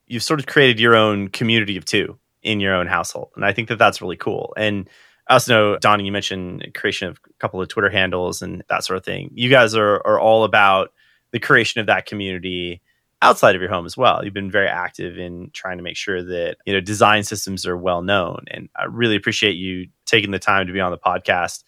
You've 0.08 0.24
sort 0.24 0.40
of 0.40 0.48
created 0.48 0.80
your 0.80 0.96
own 0.96 1.28
community 1.28 1.76
of 1.76 1.84
two 1.84 2.18
in 2.42 2.62
your 2.62 2.74
own 2.74 2.88
household. 2.88 3.32
And 3.36 3.44
I 3.44 3.52
think 3.52 3.68
that 3.68 3.78
that's 3.78 4.02
really 4.02 4.16
cool. 4.16 4.54
And 4.56 4.90
I 5.28 5.34
also 5.34 5.54
know, 5.54 5.78
Donnie, 5.78 6.06
you 6.06 6.14
mentioned 6.14 6.72
creation 6.74 7.10
of 7.10 7.20
a 7.30 7.34
couple 7.40 7.62
of 7.62 7.68
Twitter 7.68 7.90
handles 7.90 8.42
and 8.42 8.64
that 8.70 8.86
sort 8.86 8.98
of 8.98 9.04
thing. 9.04 9.30
You 9.34 9.50
guys 9.50 9.76
are, 9.76 9.96
are 10.08 10.20
all 10.20 10.46
about 10.46 10.94
the 11.32 11.40
creation 11.40 11.82
of 11.82 11.88
that 11.88 12.06
community 12.06 12.82
outside 13.22 13.56
of 13.56 13.62
your 13.62 13.70
home 13.70 13.86
as 13.86 13.98
well. 13.98 14.24
You've 14.24 14.34
been 14.34 14.52
very 14.52 14.68
active 14.68 15.18
in 15.18 15.52
trying 15.54 15.78
to 15.78 15.84
make 15.84 15.98
sure 15.98 16.24
that 16.24 16.58
you 16.66 16.74
know 16.74 16.80
design 16.80 17.24
systems 17.24 17.66
are 17.66 17.78
well 17.78 18.02
known, 18.02 18.46
and 18.52 18.70
I 18.76 18.86
really 18.86 19.16
appreciate 19.16 19.54
you 19.54 19.88
taking 20.06 20.32
the 20.32 20.40
time 20.40 20.68
to 20.68 20.74
be 20.74 20.80
on 20.80 20.92
the 20.92 20.98
podcast 20.98 21.64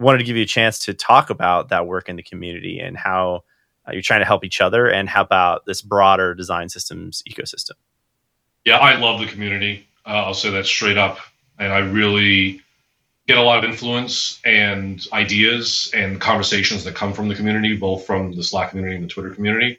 wanted 0.00 0.18
to 0.18 0.24
give 0.24 0.36
you 0.36 0.42
a 0.42 0.46
chance 0.46 0.78
to 0.80 0.94
talk 0.94 1.30
about 1.30 1.68
that 1.68 1.86
work 1.86 2.08
in 2.08 2.16
the 2.16 2.22
community 2.22 2.80
and 2.80 2.96
how 2.96 3.44
uh, 3.86 3.92
you're 3.92 4.02
trying 4.02 4.20
to 4.20 4.26
help 4.26 4.44
each 4.44 4.60
other 4.60 4.88
and 4.88 5.08
help 5.08 5.30
out 5.30 5.66
this 5.66 5.82
broader 5.82 6.34
design 6.34 6.68
systems 6.68 7.22
ecosystem. 7.28 7.72
Yeah, 8.64 8.78
I 8.78 8.96
love 8.96 9.20
the 9.20 9.26
community. 9.26 9.86
Uh, 10.06 10.24
I'll 10.24 10.34
say 10.34 10.50
that 10.50 10.66
straight 10.66 10.98
up. 10.98 11.18
And 11.58 11.72
I 11.72 11.78
really 11.78 12.60
get 13.28 13.38
a 13.38 13.42
lot 13.42 13.62
of 13.62 13.70
influence 13.70 14.40
and 14.44 15.06
ideas 15.12 15.90
and 15.94 16.20
conversations 16.20 16.84
that 16.84 16.94
come 16.94 17.12
from 17.12 17.28
the 17.28 17.34
community, 17.34 17.76
both 17.76 18.04
from 18.04 18.32
the 18.32 18.42
Slack 18.42 18.70
community 18.70 18.96
and 18.96 19.04
the 19.04 19.08
Twitter 19.08 19.30
community. 19.30 19.78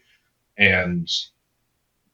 And 0.57 1.09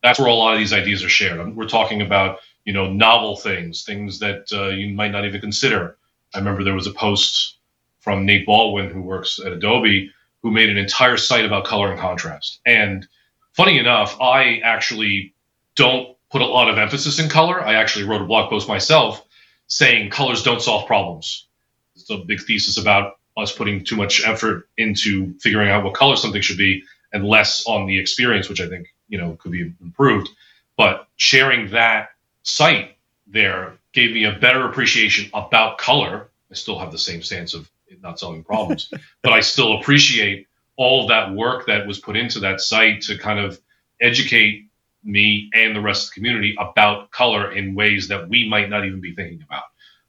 that's 0.03 0.19
where 0.19 0.27
a 0.27 0.33
lot 0.33 0.53
of 0.53 0.59
these 0.59 0.73
ideas 0.73 1.03
are 1.03 1.09
shared. 1.09 1.55
We're 1.55 1.67
talking 1.67 2.01
about, 2.01 2.39
you 2.65 2.73
know, 2.73 2.91
novel 2.91 3.35
things, 3.35 3.83
things 3.83 4.19
that 4.19 4.47
uh, 4.51 4.69
you 4.69 4.93
might 4.93 5.11
not 5.11 5.25
even 5.25 5.41
consider. 5.41 5.97
I 6.33 6.39
remember 6.39 6.63
there 6.63 6.73
was 6.73 6.87
a 6.87 6.93
post 6.93 7.57
from 7.99 8.25
Nate 8.25 8.45
Baldwin, 8.45 8.89
who 8.89 9.01
works 9.01 9.39
at 9.39 9.51
Adobe, 9.51 10.11
who 10.41 10.51
made 10.51 10.69
an 10.69 10.77
entire 10.77 11.17
site 11.17 11.45
about 11.45 11.65
color 11.65 11.91
and 11.91 11.99
contrast. 11.99 12.59
And 12.65 13.07
funny 13.53 13.77
enough, 13.77 14.19
I 14.19 14.59
actually 14.63 15.35
don't 15.75 16.17
put 16.31 16.41
a 16.41 16.45
lot 16.45 16.69
of 16.69 16.77
emphasis 16.77 17.19
in 17.19 17.29
color. 17.29 17.63
I 17.63 17.75
actually 17.75 18.05
wrote 18.05 18.21
a 18.21 18.25
blog 18.25 18.49
post 18.49 18.67
myself 18.67 19.23
saying 19.67 20.09
colors 20.09 20.43
don't 20.43 20.61
solve 20.61 20.87
problems. 20.87 21.47
It's 21.95 22.09
a 22.09 22.17
big 22.17 22.41
thesis 22.41 22.77
about 22.77 23.19
us 23.37 23.51
putting 23.55 23.83
too 23.83 23.95
much 23.95 24.25
effort 24.25 24.67
into 24.77 25.33
figuring 25.39 25.69
out 25.69 25.83
what 25.83 25.93
color 25.93 26.15
something 26.15 26.41
should 26.41 26.57
be 26.57 26.83
and 27.13 27.25
less 27.25 27.65
on 27.65 27.87
the 27.87 27.99
experience, 27.99 28.49
which 28.49 28.61
I 28.61 28.67
think, 28.67 28.87
you 29.09 29.17
know, 29.17 29.37
could 29.39 29.51
be 29.51 29.73
improved. 29.81 30.29
But 30.77 31.07
sharing 31.17 31.71
that 31.71 32.09
site 32.43 32.97
there 33.27 33.77
gave 33.93 34.11
me 34.11 34.25
a 34.25 34.33
better 34.33 34.67
appreciation 34.67 35.29
about 35.33 35.77
color. 35.77 36.29
I 36.49 36.55
still 36.55 36.79
have 36.79 36.91
the 36.91 36.97
same 36.97 37.21
stance 37.21 37.53
of 37.53 37.69
not 38.01 38.19
solving 38.19 38.43
problems. 38.43 38.91
but 39.21 39.33
I 39.33 39.41
still 39.41 39.79
appreciate 39.79 40.47
all 40.77 41.07
that 41.07 41.33
work 41.33 41.67
that 41.67 41.85
was 41.85 41.99
put 41.99 42.15
into 42.15 42.39
that 42.39 42.61
site 42.61 43.01
to 43.03 43.17
kind 43.17 43.39
of 43.39 43.59
educate 43.99 44.67
me 45.03 45.49
and 45.53 45.75
the 45.75 45.81
rest 45.81 46.03
of 46.03 46.09
the 46.09 46.13
community 46.15 46.55
about 46.59 47.11
color 47.11 47.51
in 47.51 47.75
ways 47.75 48.07
that 48.07 48.29
we 48.29 48.47
might 48.47 48.69
not 48.69 48.85
even 48.85 49.01
be 49.01 49.13
thinking 49.13 49.43
about. 49.43 49.63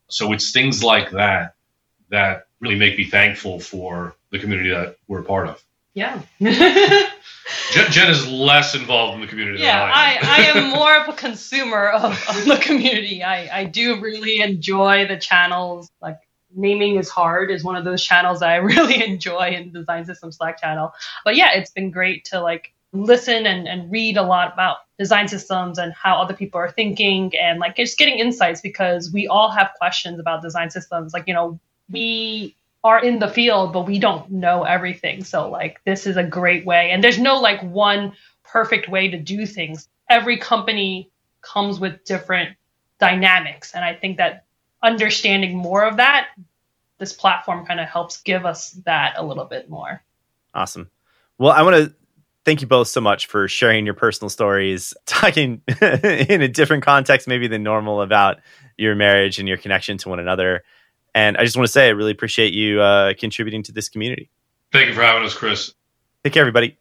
So 0.08 0.32
it's 0.32 0.52
things 0.52 0.82
like 0.84 1.10
that 1.12 1.54
that 2.10 2.46
really 2.60 2.76
make 2.76 2.98
me 2.98 3.04
thankful 3.04 3.58
for 3.58 4.14
the 4.30 4.38
community 4.38 4.70
that 4.70 4.96
we're 5.08 5.20
a 5.20 5.24
part 5.24 5.48
of. 5.48 5.62
Yeah. 5.94 6.22
Jen, 6.40 7.90
Jen, 7.90 8.10
is 8.10 8.26
less 8.28 8.74
involved 8.74 9.14
in 9.16 9.20
the 9.20 9.26
community. 9.26 9.62
Yeah, 9.62 9.82
I 9.82 10.12
am. 10.14 10.24
I, 10.24 10.28
I, 10.28 10.58
am 10.58 10.70
more 10.78 10.96
of 10.96 11.08
a 11.08 11.12
consumer 11.12 11.88
of, 11.88 12.12
of 12.28 12.44
the 12.46 12.58
community. 12.62 13.22
I, 13.22 13.60
I 13.60 13.64
do 13.64 14.00
really 14.00 14.40
enjoy 14.40 15.06
the 15.06 15.18
channels 15.18 15.90
like 16.00 16.18
naming 16.54 16.96
is 16.96 17.08
hard 17.08 17.50
is 17.50 17.64
one 17.64 17.76
of 17.76 17.84
those 17.84 18.02
channels 18.02 18.40
that 18.40 18.50
I 18.50 18.56
really 18.56 19.04
enjoy 19.04 19.50
in 19.50 19.72
the 19.72 19.80
design 19.80 20.04
system 20.04 20.32
Slack 20.32 20.60
channel. 20.60 20.92
But 21.24 21.36
yeah, 21.36 21.52
it's 21.54 21.70
been 21.70 21.90
great 21.90 22.24
to 22.26 22.40
like 22.40 22.72
listen 22.92 23.46
and, 23.46 23.66
and 23.66 23.90
read 23.90 24.16
a 24.16 24.22
lot 24.22 24.52
about 24.52 24.78
design 24.98 25.26
systems 25.26 25.78
and 25.78 25.92
how 25.94 26.20
other 26.20 26.34
people 26.34 26.60
are 26.60 26.70
thinking 26.70 27.32
and 27.40 27.58
like 27.58 27.76
just 27.76 27.98
getting 27.98 28.18
insights 28.18 28.60
because 28.60 29.10
we 29.10 29.26
all 29.26 29.50
have 29.50 29.70
questions 29.78 30.20
about 30.20 30.42
design 30.42 30.70
systems. 30.70 31.12
Like, 31.12 31.26
you 31.26 31.34
know, 31.34 31.58
we 31.90 32.54
are 32.84 33.02
in 33.02 33.18
the 33.18 33.28
field, 33.28 33.72
but 33.72 33.86
we 33.86 33.98
don't 33.98 34.30
know 34.30 34.64
everything. 34.64 35.24
So 35.24 35.48
like 35.48 35.80
this 35.84 36.06
is 36.06 36.16
a 36.16 36.24
great 36.24 36.64
way. 36.66 36.90
And 36.90 37.02
there's 37.02 37.18
no 37.18 37.40
like 37.40 37.62
one 37.62 38.12
perfect 38.44 38.88
way 38.88 39.08
to 39.08 39.18
do 39.18 39.46
things. 39.46 39.88
Every 40.08 40.36
company 40.36 41.10
comes 41.42 41.78
with 41.78 42.04
different 42.04 42.56
dynamics. 42.98 43.72
And 43.74 43.84
I 43.84 43.94
think 43.94 44.18
that 44.18 44.44
understanding 44.82 45.56
more 45.56 45.84
of 45.84 45.96
that, 45.96 46.28
this 46.98 47.12
platform 47.12 47.66
kind 47.66 47.80
of 47.80 47.88
helps 47.88 48.20
give 48.22 48.44
us 48.44 48.70
that 48.84 49.14
a 49.16 49.24
little 49.24 49.44
bit 49.44 49.70
more. 49.70 50.02
Awesome. 50.54 50.90
Well, 51.38 51.52
I 51.52 51.62
want 51.62 51.76
to 51.76 51.94
thank 52.44 52.60
you 52.60 52.66
both 52.66 52.88
so 52.88 53.00
much 53.00 53.26
for 53.26 53.48
sharing 53.48 53.84
your 53.84 53.94
personal 53.94 54.28
stories, 54.28 54.94
talking 55.06 55.62
in 55.80 56.42
a 56.42 56.48
different 56.48 56.84
context 56.84 57.28
maybe 57.28 57.48
than 57.48 57.62
normal 57.62 58.02
about 58.02 58.38
your 58.76 58.94
marriage 58.94 59.38
and 59.38 59.48
your 59.48 59.56
connection 59.56 59.98
to 59.98 60.08
one 60.08 60.18
another. 60.18 60.64
And 61.14 61.36
I 61.36 61.44
just 61.44 61.56
want 61.56 61.66
to 61.66 61.72
say 61.72 61.86
I 61.86 61.90
really 61.90 62.12
appreciate 62.12 62.54
you 62.54 62.80
uh, 62.80 63.14
contributing 63.14 63.62
to 63.64 63.72
this 63.72 63.88
community. 63.88 64.30
Thank 64.72 64.88
you 64.88 64.94
for 64.94 65.02
having 65.02 65.24
us, 65.24 65.34
Chris. 65.34 65.74
Take 66.24 66.32
care, 66.32 66.42
everybody. 66.42 66.78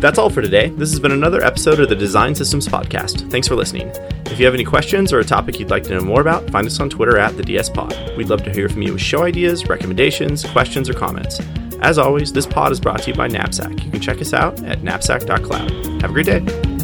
That's 0.00 0.16
all 0.16 0.30
for 0.30 0.40
today. 0.42 0.68
This 0.70 0.90
has 0.90 1.00
been 1.00 1.10
another 1.10 1.42
episode 1.42 1.80
of 1.80 1.88
the 1.88 1.96
Design 1.96 2.34
Systems 2.34 2.68
Podcast. 2.68 3.28
Thanks 3.30 3.48
for 3.48 3.56
listening. 3.56 3.88
If 4.26 4.38
you 4.38 4.44
have 4.44 4.54
any 4.54 4.64
questions 4.64 5.12
or 5.12 5.18
a 5.18 5.24
topic 5.24 5.58
you'd 5.58 5.70
like 5.70 5.82
to 5.84 5.94
know 5.94 6.00
more 6.00 6.20
about, 6.20 6.48
find 6.50 6.66
us 6.66 6.78
on 6.78 6.88
Twitter 6.88 7.18
at 7.18 7.36
the 7.36 7.42
DS 7.42 7.68
Pod. 7.68 7.96
We'd 8.16 8.28
love 8.28 8.44
to 8.44 8.52
hear 8.52 8.68
from 8.68 8.82
you 8.82 8.92
with 8.92 9.02
show 9.02 9.24
ideas, 9.24 9.68
recommendations, 9.68 10.44
questions, 10.44 10.88
or 10.88 10.94
comments. 10.94 11.40
As 11.80 11.98
always, 11.98 12.32
this 12.32 12.46
pod 12.46 12.72
is 12.72 12.80
brought 12.80 13.02
to 13.02 13.10
you 13.10 13.16
by 13.16 13.28
Knapsack. 13.28 13.84
You 13.84 13.90
can 13.90 14.00
check 14.00 14.20
us 14.20 14.32
out 14.32 14.62
at 14.64 14.82
knapsack.cloud. 14.82 16.02
Have 16.02 16.10
a 16.10 16.12
great 16.12 16.26
day. 16.26 16.77